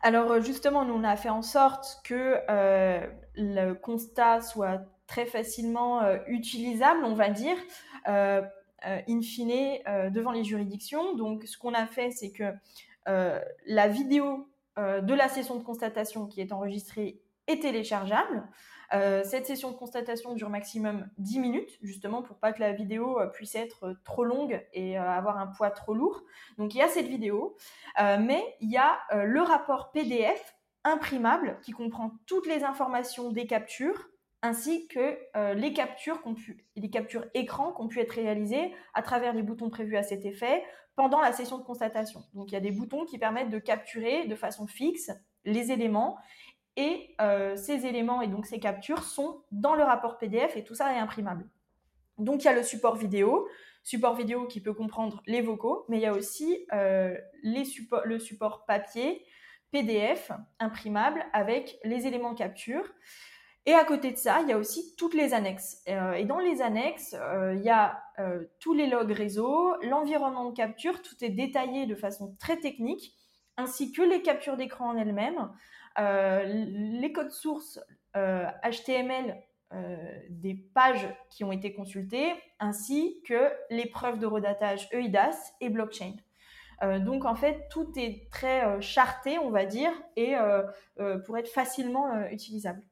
Alors 0.02 0.40
justement, 0.40 0.84
nous, 0.84 0.94
on 0.94 1.04
a 1.04 1.16
fait 1.16 1.28
en 1.28 1.42
sorte 1.42 2.00
que 2.04 2.40
le 3.36 3.72
constat 3.74 4.42
soit 4.42 4.82
très 5.06 5.26
facilement 5.26 6.02
utilisable, 6.26 7.04
on 7.04 7.14
va 7.14 7.30
dire, 7.30 7.56
in 8.06 9.22
fine, 9.22 9.78
devant 10.10 10.32
les 10.32 10.44
juridictions. 10.44 11.14
Donc 11.16 11.44
ce 11.44 11.58
qu'on 11.58 11.74
a 11.74 11.86
fait, 11.86 12.10
c'est 12.10 12.30
que 12.30 12.52
la 13.06 13.88
vidéo 13.88 14.48
de 14.76 15.14
la 15.14 15.28
session 15.28 15.56
de 15.56 15.62
constatation 15.62 16.26
qui 16.26 16.40
est 16.40 16.52
enregistrée 16.52 17.20
téléchargeable. 17.58 18.46
Euh, 18.92 19.22
cette 19.24 19.46
session 19.46 19.70
de 19.70 19.76
constatation 19.76 20.34
dure 20.34 20.50
maximum 20.50 21.08
10 21.18 21.38
minutes, 21.38 21.78
justement 21.80 22.22
pour 22.22 22.38
pas 22.38 22.52
que 22.52 22.60
la 22.60 22.72
vidéo 22.72 23.20
euh, 23.20 23.28
puisse 23.28 23.54
être 23.54 23.84
euh, 23.84 23.94
trop 24.04 24.24
longue 24.24 24.66
et 24.72 24.96
avoir 24.96 25.38
un 25.38 25.46
poids 25.46 25.70
trop 25.70 25.94
lourd. 25.94 26.24
Donc 26.58 26.74
il 26.74 26.78
y 26.78 26.82
a 26.82 26.88
cette 26.88 27.06
vidéo, 27.06 27.56
mais 27.98 28.56
il 28.60 28.70
y 28.70 28.76
a 28.76 28.98
le 29.12 29.40
rapport 29.40 29.92
PDF 29.92 30.56
imprimable 30.84 31.58
qui 31.62 31.72
comprend 31.72 32.12
toutes 32.26 32.46
les 32.46 32.64
informations 32.64 33.30
des 33.30 33.46
captures 33.46 34.08
ainsi 34.42 34.88
que 34.88 35.18
les 35.54 35.72
captures 35.72 36.22
pu, 36.34 36.64
les 36.76 36.90
captures 36.90 37.26
écran 37.34 37.72
qui 37.72 37.82
ont 37.82 37.88
pu 37.88 38.00
être 38.00 38.12
réalisées 38.12 38.74
à 38.94 39.02
travers 39.02 39.34
les 39.34 39.42
boutons 39.42 39.68
prévus 39.68 39.96
à 39.96 40.02
cet 40.02 40.24
effet 40.24 40.64
pendant 40.96 41.20
la 41.20 41.32
session 41.32 41.58
de 41.58 41.64
constatation. 41.64 42.22
Donc 42.34 42.50
il 42.50 42.54
y 42.54 42.56
a 42.56 42.60
des 42.60 42.72
boutons 42.72 43.04
qui 43.04 43.18
permettent 43.18 43.50
de 43.50 43.58
capturer 43.58 44.26
de 44.26 44.34
façon 44.34 44.66
fixe 44.66 45.10
les 45.44 45.72
éléments 45.72 46.18
et 46.76 47.14
euh, 47.20 47.56
ces 47.56 47.86
éléments 47.86 48.22
et 48.22 48.28
donc 48.28 48.46
ces 48.46 48.60
captures 48.60 49.02
sont 49.02 49.42
dans 49.50 49.74
le 49.74 49.82
rapport 49.82 50.18
PDF 50.18 50.56
et 50.56 50.64
tout 50.64 50.74
ça 50.74 50.92
est 50.94 50.98
imprimable. 50.98 51.48
Donc 52.18 52.42
il 52.42 52.46
y 52.46 52.48
a 52.48 52.54
le 52.54 52.62
support 52.62 52.96
vidéo, 52.96 53.48
support 53.82 54.14
vidéo 54.14 54.46
qui 54.46 54.60
peut 54.60 54.74
comprendre 54.74 55.22
les 55.26 55.40
vocaux, 55.40 55.84
mais 55.88 55.98
il 55.98 56.02
y 56.02 56.06
a 56.06 56.12
aussi 56.12 56.66
euh, 56.72 57.16
le 57.42 58.18
support 58.18 58.66
papier, 58.66 59.24
PDF, 59.70 60.30
imprimable 60.58 61.24
avec 61.32 61.78
les 61.84 62.06
éléments 62.06 62.34
capture. 62.34 62.84
Et 63.66 63.74
à 63.74 63.84
côté 63.84 64.10
de 64.10 64.16
ça, 64.16 64.40
il 64.42 64.48
y 64.48 64.52
a 64.52 64.58
aussi 64.58 64.94
toutes 64.96 65.14
les 65.14 65.34
annexes. 65.34 65.82
Euh, 65.88 66.14
et 66.14 66.24
dans 66.24 66.38
les 66.38 66.62
annexes, 66.62 67.14
il 67.54 67.62
y 67.62 67.70
a 67.70 68.02
tous 68.58 68.74
les 68.74 68.86
logs 68.86 69.12
réseau, 69.12 69.74
l'environnement 69.82 70.50
de 70.50 70.54
capture, 70.54 71.00
tout 71.00 71.16
est 71.22 71.30
détaillé 71.30 71.86
de 71.86 71.94
façon 71.94 72.36
très 72.38 72.58
technique, 72.58 73.14
ainsi 73.60 73.92
que 73.92 74.02
les 74.02 74.22
captures 74.22 74.56
d'écran 74.56 74.90
en 74.90 74.96
elles-mêmes. 74.96 75.50
Euh, 75.98 76.44
les 76.44 77.12
codes 77.12 77.32
sources 77.32 77.80
HTML 78.14 79.30
euh, 79.30 79.34
euh, 79.72 79.96
des 80.28 80.54
pages 80.54 81.08
qui 81.30 81.44
ont 81.44 81.52
été 81.52 81.72
consultées, 81.72 82.32
ainsi 82.58 83.20
que 83.24 83.52
les 83.70 83.86
preuves 83.86 84.18
de 84.18 84.26
redatage 84.26 84.88
EIDAS 84.90 85.52
et 85.60 85.68
blockchain. 85.68 86.16
donc 86.82 87.24
en 87.24 87.36
fait, 87.36 87.68
tout 87.70 87.92
est 87.96 88.28
très 88.32 88.80
charté, 88.80 89.38
on 89.38 89.50
va 89.50 89.66
dire, 89.66 89.92
et 90.16 90.34
pour 91.24 91.38
être 91.38 91.50
facilement 91.50 92.26
utilisable. 92.30 92.82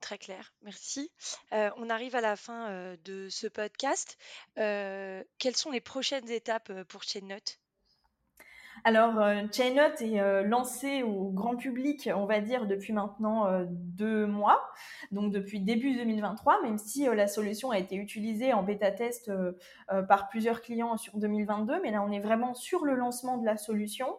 très 0.00 0.18
clair, 0.18 0.54
merci. 0.62 1.10
on 1.50 1.90
arrive 1.90 2.14
à 2.14 2.20
la 2.20 2.36
fin 2.36 2.94
de 3.04 3.28
ce 3.30 3.48
podcast. 3.48 4.16
quelles 4.54 5.56
sont 5.56 5.72
les 5.72 5.80
prochaines 5.80 6.30
étapes 6.30 6.84
pour 6.84 7.02
ChainNote? 7.02 7.61
Alors, 8.84 9.20
euh, 9.20 9.42
Chainot 9.52 9.94
est 10.00 10.18
euh, 10.18 10.42
lancé 10.42 11.04
au 11.04 11.30
grand 11.30 11.54
public, 11.54 12.10
on 12.14 12.26
va 12.26 12.40
dire, 12.40 12.66
depuis 12.66 12.92
maintenant 12.92 13.46
euh, 13.46 13.64
deux 13.68 14.26
mois, 14.26 14.60
donc 15.12 15.32
depuis 15.32 15.60
début 15.60 15.94
2023, 15.94 16.62
même 16.62 16.78
si 16.78 17.04
la 17.04 17.28
solution 17.28 17.70
a 17.70 17.78
été 17.78 17.94
utilisée 17.94 18.52
en 18.52 18.64
bêta-test 18.64 19.30
par 20.08 20.28
plusieurs 20.28 20.62
clients 20.62 20.96
sur 20.96 21.16
2022, 21.16 21.80
mais 21.82 21.92
là, 21.92 22.02
on 22.02 22.10
est 22.10 22.20
vraiment 22.20 22.54
sur 22.54 22.84
le 22.84 22.94
lancement 22.94 23.38
de 23.38 23.46
la 23.46 23.56
solution. 23.56 24.18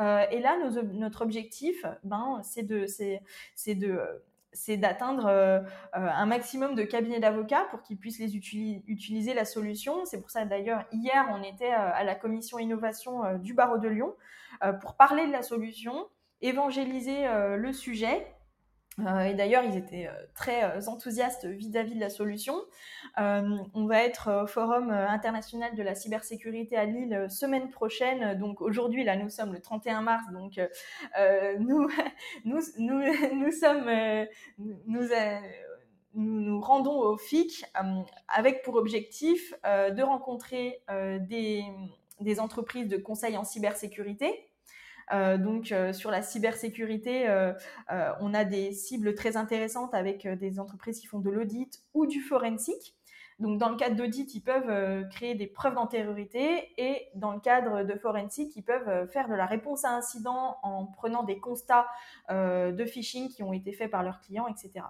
et 0.00 0.40
là, 0.40 0.56
notre 0.94 1.22
objectif, 1.22 1.84
ben, 2.04 2.40
c'est 2.42 2.62
de 2.62 3.98
c'est 4.52 4.76
d'atteindre 4.76 5.26
euh, 5.26 5.60
euh, 5.60 5.62
un 5.92 6.26
maximum 6.26 6.74
de 6.74 6.82
cabinets 6.82 7.20
d'avocats 7.20 7.66
pour 7.70 7.82
qu'ils 7.82 7.98
puissent 7.98 8.18
les 8.18 8.36
utiliser 8.36 9.34
la 9.34 9.44
solution. 9.44 10.04
C'est 10.04 10.20
pour 10.20 10.30
ça 10.30 10.44
d'ailleurs 10.44 10.84
hier 10.92 11.28
on 11.32 11.42
était 11.42 11.72
euh, 11.72 11.92
à 11.94 12.04
la 12.04 12.14
commission 12.14 12.58
innovation 12.58 13.38
du 13.38 13.54
barreau 13.54 13.78
de 13.78 13.88
Lyon 13.88 14.14
pour 14.80 14.96
parler 14.96 15.26
de 15.26 15.32
la 15.32 15.42
solution, 15.42 16.08
évangéliser 16.40 17.26
le 17.56 17.72
sujet 17.72 18.26
et 18.98 19.34
d'ailleurs, 19.34 19.62
ils 19.64 19.76
étaient 19.76 20.08
euh, 20.08 20.26
très 20.34 20.64
euh, 20.64 20.80
enthousiastes 20.88 21.46
vis-à-vis 21.46 21.94
de 21.94 22.00
la 22.00 22.10
solution. 22.10 22.54
on 23.16 23.86
va 23.86 24.02
être 24.02 24.42
au 24.42 24.46
Forum 24.46 24.90
international 24.90 25.74
de 25.74 25.82
la 25.82 25.94
cybersécurité 25.94 26.76
à 26.76 26.84
Lille 26.84 27.26
semaine 27.28 27.70
prochaine. 27.70 28.38
Donc 28.38 28.60
aujourd'hui, 28.60 29.04
là, 29.04 29.16
nous 29.16 29.28
sommes 29.28 29.52
le 29.52 29.60
31 29.60 30.02
mars. 30.02 30.24
Donc 30.32 30.60
nous, 31.58 31.88
nous, 32.44 32.60
nous, 32.78 33.02
nous, 33.34 33.52
sommes, 33.52 33.90
nous, 34.58 35.08
nous 36.14 36.60
rendons 36.60 36.98
au 37.00 37.16
FIC 37.16 37.64
avec 38.28 38.62
pour 38.62 38.76
objectif 38.76 39.52
de 39.64 40.02
rencontrer 40.02 40.82
des, 41.20 41.64
entreprises 42.40 42.88
de 42.88 42.96
conseil 42.96 43.36
en 43.36 43.44
cybersécurité 43.44 44.28
euh, 44.28 44.57
donc 45.12 45.72
euh, 45.72 45.92
sur 45.92 46.10
la 46.10 46.22
cybersécurité, 46.22 47.28
euh, 47.28 47.52
on 48.20 48.34
a 48.34 48.44
des 48.44 48.72
cibles 48.72 49.14
très 49.14 49.36
intéressantes 49.36 49.94
avec 49.94 50.26
des 50.26 50.60
entreprises 50.60 51.00
qui 51.00 51.06
font 51.06 51.20
de 51.20 51.30
l'audit 51.30 51.82
ou 51.94 52.06
du 52.06 52.20
forensique. 52.20 52.94
Donc, 53.38 53.58
dans 53.58 53.68
le 53.68 53.76
cadre 53.76 53.94
d'audit, 53.94 54.34
ils 54.34 54.40
peuvent 54.40 55.08
créer 55.10 55.36
des 55.36 55.46
preuves 55.46 55.74
d'antériorité 55.74 56.72
et 56.76 57.06
dans 57.14 57.30
le 57.30 57.38
cadre 57.38 57.84
de 57.84 57.94
forensique, 57.94 58.56
ils 58.56 58.64
peuvent 58.64 59.08
faire 59.10 59.28
de 59.28 59.34
la 59.34 59.46
réponse 59.46 59.84
à 59.84 59.90
incident 59.90 60.56
en 60.64 60.86
prenant 60.86 61.22
des 61.22 61.38
constats 61.38 61.86
de 62.28 62.84
phishing 62.84 63.28
qui 63.28 63.44
ont 63.44 63.52
été 63.52 63.72
faits 63.72 63.92
par 63.92 64.02
leurs 64.02 64.20
clients, 64.22 64.48
etc. 64.48 64.86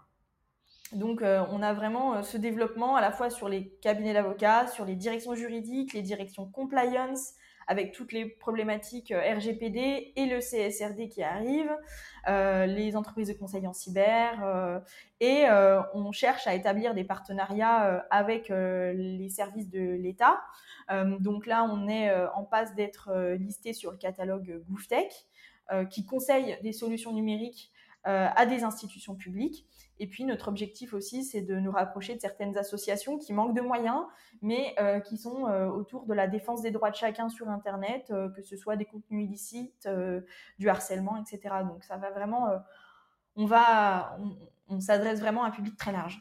Donc, 0.93 1.21
on 1.23 1.63
a 1.63 1.75
vraiment 1.75 2.23
ce 2.23 2.39
développement 2.39 2.97
à 2.97 3.03
la 3.03 3.13
fois 3.13 3.29
sur 3.29 3.51
les 3.51 3.69
cabinets 3.83 4.15
d'avocats, 4.15 4.67
sur 4.67 4.87
les 4.87 4.97
directions 4.97 5.35
juridiques, 5.35 5.93
les 5.93 6.01
directions 6.01 6.47
compliance, 6.47 7.35
avec 7.69 7.93
toutes 7.93 8.13
les 8.13 8.25
problématiques 8.25 9.13
euh, 9.13 9.35
RGPD 9.37 10.15
et 10.17 10.27
le 10.27 10.41
CSRD 10.41 11.09
qui 11.09 11.23
arrivent, 11.23 11.77
euh, 12.27 12.65
les 12.67 12.97
entreprises 12.97 13.29
de 13.29 13.35
conseil 13.35 13.67
en 13.67 13.75
cyber, 13.75 14.43
euh, 14.43 14.81
et 15.21 15.45
on 15.95 16.11
cherche 16.13 16.47
à 16.47 16.55
établir 16.55 16.95
des 16.95 17.05
partenariats 17.05 18.07
avec 18.11 18.51
les 18.51 19.29
services 19.29 19.69
de 19.69 19.81
l'État. 19.81 20.41
donc 21.19 21.47
là, 21.47 21.65
on 21.65 21.89
est 21.89 22.09
en 22.35 22.45
passe 22.45 22.75
d'être 22.77 23.11
listé 23.35 23.73
sur 23.73 23.91
le 23.91 23.97
catalogue 23.97 24.63
GouffTech, 24.69 25.27
qui 25.91 26.07
conseille 26.07 26.57
des 26.63 26.73
solutions 26.73 27.13
numériques 27.13 27.73
à 28.09 28.47
des 28.47 28.65
institutions 28.65 29.15
publiques. 29.15 29.67
Et 30.01 30.07
puis 30.07 30.25
notre 30.25 30.49
objectif 30.49 30.95
aussi, 30.95 31.25
c'est 31.25 31.41
de 31.41 31.57
nous 31.57 31.73
rapprocher 31.73 32.15
de 32.15 32.21
certaines 32.21 32.57
associations 32.57 33.19
qui 33.19 33.33
manquent 33.33 33.57
de 33.57 33.61
moyens, 33.61 34.05
mais 34.43 34.75
euh, 34.79 35.01
qui 35.01 35.19
sont 35.19 35.49
euh, 35.49 35.67
autour 35.67 36.07
de 36.07 36.15
la 36.15 36.29
défense 36.29 36.63
des 36.63 36.71
droits 36.71 36.91
de 36.91 36.97
chacun 36.97 37.29
sur 37.29 37.49
Internet, 37.49 38.11
euh, 38.11 38.29
que 38.31 38.43
ce 38.43 38.57
soit 38.57 38.77
des 38.77 38.85
contenus 38.85 39.25
illicites, 39.25 39.89
du 40.59 40.69
harcèlement, 40.69 41.17
etc. 41.17 41.57
Donc 41.65 41.83
ça 41.85 41.97
va 41.97 42.11
vraiment, 42.11 42.49
on 43.37 43.47
va, 43.47 44.17
on, 44.69 44.81
s'adresse 44.81 45.21
vraiment 45.21 45.45
à 45.45 45.49
un 45.49 45.51
public 45.51 45.77
très 45.77 45.93
large. 45.93 46.21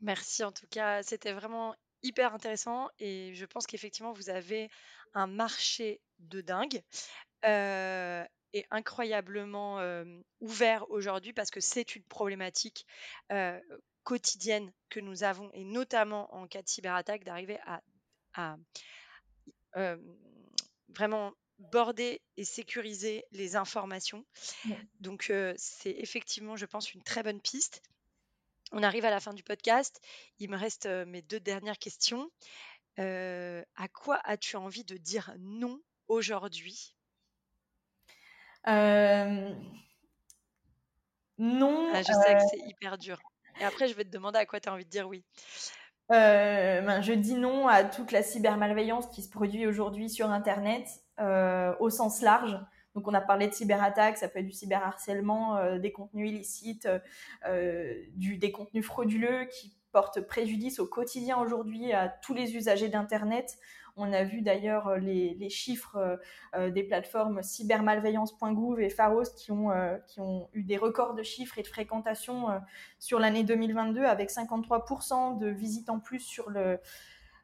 Merci 0.00 0.44
en 0.44 0.52
tout 0.52 0.66
cas, 0.70 1.02
c'était 1.02 1.32
vraiment 1.32 1.74
hyper 2.02 2.34
intéressant 2.34 2.88
et 2.98 3.34
je 3.34 3.44
pense 3.44 3.66
qu'effectivement 3.66 4.12
vous 4.12 4.30
avez 4.30 4.70
un 5.12 5.26
marché 5.26 6.00
de 6.18 6.40
dingue 6.40 6.82
est 8.52 8.66
incroyablement 8.70 9.78
ouvert 10.40 10.90
aujourd'hui 10.90 11.32
parce 11.32 11.50
que 11.50 11.60
c'est 11.60 11.96
une 11.96 12.04
problématique 12.04 12.86
quotidienne 14.02 14.72
que 14.88 15.00
nous 15.00 15.24
avons, 15.24 15.50
et 15.52 15.64
notamment 15.64 16.34
en 16.34 16.46
cas 16.46 16.62
de 16.62 16.68
cyberattaque, 16.68 17.24
d'arriver 17.24 17.58
à, 18.34 18.56
vraiment 20.88 21.32
border 21.58 22.20
et 22.36 22.44
sécuriser 22.44 23.24
les 23.32 23.54
informations. 23.56 24.24
Donc 25.00 25.32
c'est 25.56 25.94
effectivement, 25.98 26.56
je 26.56 26.66
pense, 26.66 26.92
une 26.94 27.02
très 27.02 27.22
bonne 27.22 27.40
piste. 27.40 27.82
On 28.72 28.82
arrive 28.82 29.04
à 29.04 29.10
la 29.10 29.20
fin 29.20 29.34
du 29.34 29.42
podcast. 29.42 30.00
Il 30.38 30.50
me 30.50 30.56
reste 30.56 30.86
mes 30.86 31.22
deux 31.22 31.40
dernières 31.40 31.78
questions. 31.78 32.30
à 32.96 33.88
quoi 33.92 34.20
as-tu 34.24 34.56
envie 34.56 34.84
de 34.84 34.96
dire 34.96 35.34
non 35.38 35.80
aujourd'hui? 36.08 36.96
euh, 36.96 36.99
non. 41.38 41.88
Ah, 41.94 42.02
je 42.02 42.12
sais 42.12 42.34
que 42.34 42.42
euh, 42.42 42.46
c'est 42.50 42.68
hyper 42.68 42.98
dur. 42.98 43.18
Et 43.60 43.64
après, 43.64 43.88
je 43.88 43.94
vais 43.94 44.04
te 44.04 44.10
demander 44.10 44.38
à 44.38 44.46
quoi 44.46 44.60
tu 44.60 44.68
as 44.68 44.72
envie 44.72 44.84
de 44.84 44.90
dire 44.90 45.08
oui. 45.08 45.24
Euh, 46.12 46.80
ben, 46.82 47.00
je 47.00 47.12
dis 47.12 47.34
non 47.34 47.68
à 47.68 47.84
toute 47.84 48.12
la 48.12 48.22
cybermalveillance 48.22 49.06
qui 49.08 49.22
se 49.22 49.30
produit 49.30 49.66
aujourd'hui 49.66 50.10
sur 50.10 50.30
Internet 50.30 50.86
au 51.78 51.90
sens 51.90 52.22
large. 52.22 52.58
Donc, 52.94 53.06
on 53.06 53.14
a 53.14 53.20
parlé 53.20 53.46
de 53.46 53.52
cyberattaques, 53.52 54.16
ça 54.16 54.28
peut 54.28 54.40
être 54.40 54.46
du 54.46 54.52
cyberharcèlement, 54.52 55.76
des 55.78 55.92
contenus 55.92 56.30
illicites, 56.30 56.88
du, 58.14 58.38
des 58.38 58.52
contenus 58.52 58.84
frauduleux 58.84 59.44
qui 59.44 59.76
portent 59.92 60.20
préjudice 60.20 60.78
au 60.78 60.86
quotidien 60.86 61.38
aujourd'hui 61.38 61.92
à 61.92 62.08
tous 62.08 62.34
les 62.34 62.56
usagers 62.56 62.88
d'Internet. 62.88 63.58
On 63.96 64.12
a 64.12 64.24
vu 64.24 64.42
d'ailleurs 64.42 64.88
euh, 64.88 64.98
les, 64.98 65.50
chiffres 65.50 65.96
euh, 65.96 66.16
euh, 66.54 66.70
des 66.70 66.82
plateformes 66.82 67.42
cybermalveillance.gouv 67.42 68.80
et 68.80 68.90
Pharos 68.90 69.24
qui 69.36 69.50
ont, 69.52 69.70
eu 70.52 70.62
des 70.62 70.76
records 70.76 71.14
de 71.14 71.22
chiffres 71.22 71.58
et 71.58 71.62
de 71.62 71.66
fréquentation 71.66 72.48
sur 72.98 73.18
l'année 73.18 73.44
2022 73.44 74.04
avec 74.04 74.30
53% 74.30 75.38
de 75.38 75.48
visites 75.48 75.90
en 75.90 75.98
plus 75.98 76.20
sur 76.20 76.50
le, 76.50 76.78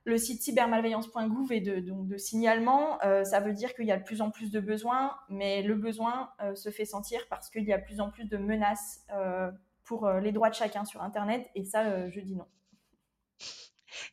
le 0.05 0.19
site 0.19 0.43
cybermalveillance.gouv 0.43 1.53
et 1.53 1.61
de, 1.61 1.81
donc 1.81 2.07
de 2.07 2.17
signalement, 2.17 2.99
ça 3.25 3.41
veut 3.41 3.53
dire 3.53 3.75
qu'il 3.75 3.87
y 3.87 3.93
a 3.93 3.97
de 3.97 4.05
plus 4.05 4.21
en 4.21 4.31
plus 4.31 4.51
de 4.51 4.61
besoins, 4.61 5.17
mais 5.29 5.63
le 5.63 5.75
besoin 5.75 6.31
se 6.55 6.71
fait 6.71 6.85
sentir 6.85 7.27
parce 7.29 7.51
qu'il 7.51 7.65
y 7.65 7.73
a 7.73 7.79
de 7.79 7.85
plus 7.85 8.01
en 8.01 8.11
plus 8.11 8.27
de 8.27 8.37
menaces 8.37 9.05
pour 9.85 10.09
les 10.11 10.33
droits 10.33 10.51
de 10.51 10.55
chacun 10.55 10.85
sur 10.85 11.03
Internet, 11.03 11.49
et 11.55 11.65
ça, 11.65 12.09
je 12.09 12.21
dis 12.21 12.37
non. 12.37 12.47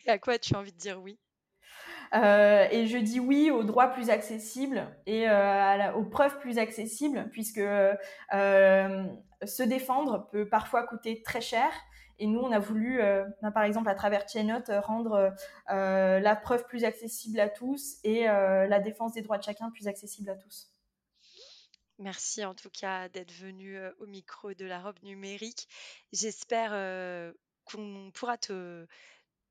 Et 0.05 0.09
à 0.09 0.17
quoi 0.17 0.37
tu 0.37 0.55
as 0.55 0.59
envie 0.59 0.73
de 0.73 0.77
dire 0.77 1.01
oui? 1.01 1.17
Euh, 2.13 2.67
et 2.69 2.85
je 2.85 2.97
dis 2.97 3.19
oui 3.19 3.49
aux 3.49 3.63
droits 3.63 3.87
plus 3.87 4.09
accessibles 4.09 4.87
et 5.07 5.27
euh, 5.27 5.93
aux 5.93 6.03
preuves 6.03 6.37
plus 6.39 6.59
accessibles, 6.59 7.27
puisque 7.31 7.57
euh, 7.57 7.95
se 9.45 9.63
défendre 9.63 10.29
peut 10.31 10.47
parfois 10.47 10.85
coûter 10.85 11.23
très 11.23 11.41
cher. 11.41 11.71
Et 12.19 12.27
nous, 12.27 12.39
on 12.39 12.51
a 12.51 12.59
voulu, 12.59 12.99
ben, 13.41 13.51
par 13.51 13.63
exemple, 13.63 13.89
à 13.89 13.95
travers 13.95 14.29
Chainot, 14.29 14.61
rendre 14.83 15.33
la 15.67 16.35
preuve 16.35 16.65
plus 16.67 16.83
accessible 16.83 17.39
à 17.39 17.49
tous 17.49 17.97
et 18.03 18.25
la 18.25 18.79
défense 18.79 19.13
des 19.13 19.23
droits 19.23 19.39
de 19.39 19.43
chacun 19.43 19.71
plus 19.71 19.87
accessible 19.87 20.29
à 20.29 20.35
tous. 20.35 20.71
Merci 21.97 22.45
en 22.45 22.53
tout 22.53 22.69
cas 22.69 23.09
d'être 23.09 23.31
venu 23.31 23.77
au 23.99 24.05
micro 24.05 24.53
de 24.53 24.65
la 24.65 24.79
robe 24.79 25.01
numérique. 25.01 25.67
J'espère 26.13 27.33
qu'on 27.65 28.11
pourra 28.13 28.37
te 28.37 28.85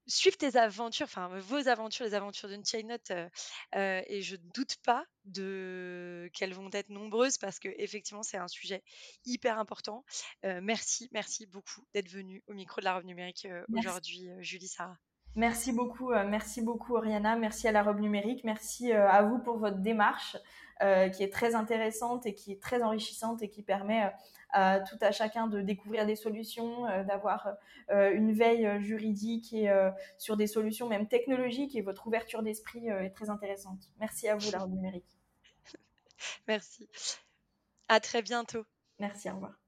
suivre 0.07 0.37
tes 0.37 0.57
aventures, 0.57 1.05
enfin 1.05 1.29
vos 1.39 1.69
aventures, 1.69 2.05
les 2.05 2.15
aventures 2.15 2.49
d'une 2.49 2.65
Chainot, 2.65 2.97
euh, 3.11 3.29
euh, 3.75 4.03
et 4.07 4.23
je 4.23 4.37
ne 4.37 4.51
doute 4.55 4.77
pas 4.85 5.05
de 5.25 6.31
qu'elles 6.35 6.55
vont 6.55 6.71
être 6.73 6.89
nombreuses 6.89 7.39
parce 7.39 7.59
que 7.59 7.69
effectivement 7.79 8.23
c'est 8.23 8.39
un 8.39 8.49
sujet 8.49 8.83
hyper 9.25 9.59
important. 9.59 10.05
Euh, 10.45 10.61
merci, 10.63 11.09
merci 11.13 11.47
beaucoup 11.47 11.87
d'être 11.95 12.09
venu 12.09 12.43
au 12.47 12.55
micro 12.55 12.81
de 12.81 12.85
la 12.85 12.95
robe 12.95 13.05
numérique 13.05 13.47
aujourd'hui, 13.69 14.29
Julie 14.41 14.69
Sarah. 14.69 14.99
Merci 15.35 15.73
beaucoup, 15.73 16.11
merci 16.11 16.61
beaucoup 16.61 16.95
Oriana, 16.95 17.37
merci 17.37 17.67
à 17.67 17.73
la 17.73 17.83
robe 17.83 18.01
numérique, 18.01 18.45
merci 18.45 18.93
à 18.93 19.23
vous 19.23 19.39
pour 19.39 19.57
votre 19.57 19.79
démarche 19.79 20.37
qui 20.81 21.23
est 21.23 21.33
très 21.33 21.55
intéressante 21.55 22.27
et 22.27 22.35
qui 22.35 22.53
est 22.53 22.61
très 22.61 22.83
enrichissante 22.83 23.43
et 23.43 23.49
qui 23.49 23.63
permet 23.63 24.13
à 24.53 24.81
tout 24.81 24.99
à 25.01 25.11
chacun 25.11 25.47
de 25.47 25.61
découvrir 25.61 26.07
des 26.07 26.17
solutions, 26.17 26.87
euh, 26.87 27.03
d'avoir 27.05 27.49
euh, 27.91 28.13
une 28.13 28.33
veille 28.33 28.67
euh, 28.67 28.81
juridique 28.81 29.53
et 29.53 29.71
sur 30.19 30.37
des 30.37 30.47
solutions 30.47 30.89
même 30.89 31.09
technologiques. 31.09 31.75
Et 31.75 31.83
votre 31.83 32.07
ouverture 32.07 32.43
d'esprit 32.43 32.89
est 32.89 33.11
très 33.11 33.31
intéressante. 33.31 33.81
Merci 33.99 34.29
à 34.29 34.37
vous, 34.37 34.51
la 34.51 34.67
numérique. 34.67 35.19
Merci. 36.49 36.89
À 37.89 38.01
très 38.01 38.23
bientôt. 38.23 38.65
Merci, 38.99 39.31
au 39.31 39.35
revoir. 39.35 39.62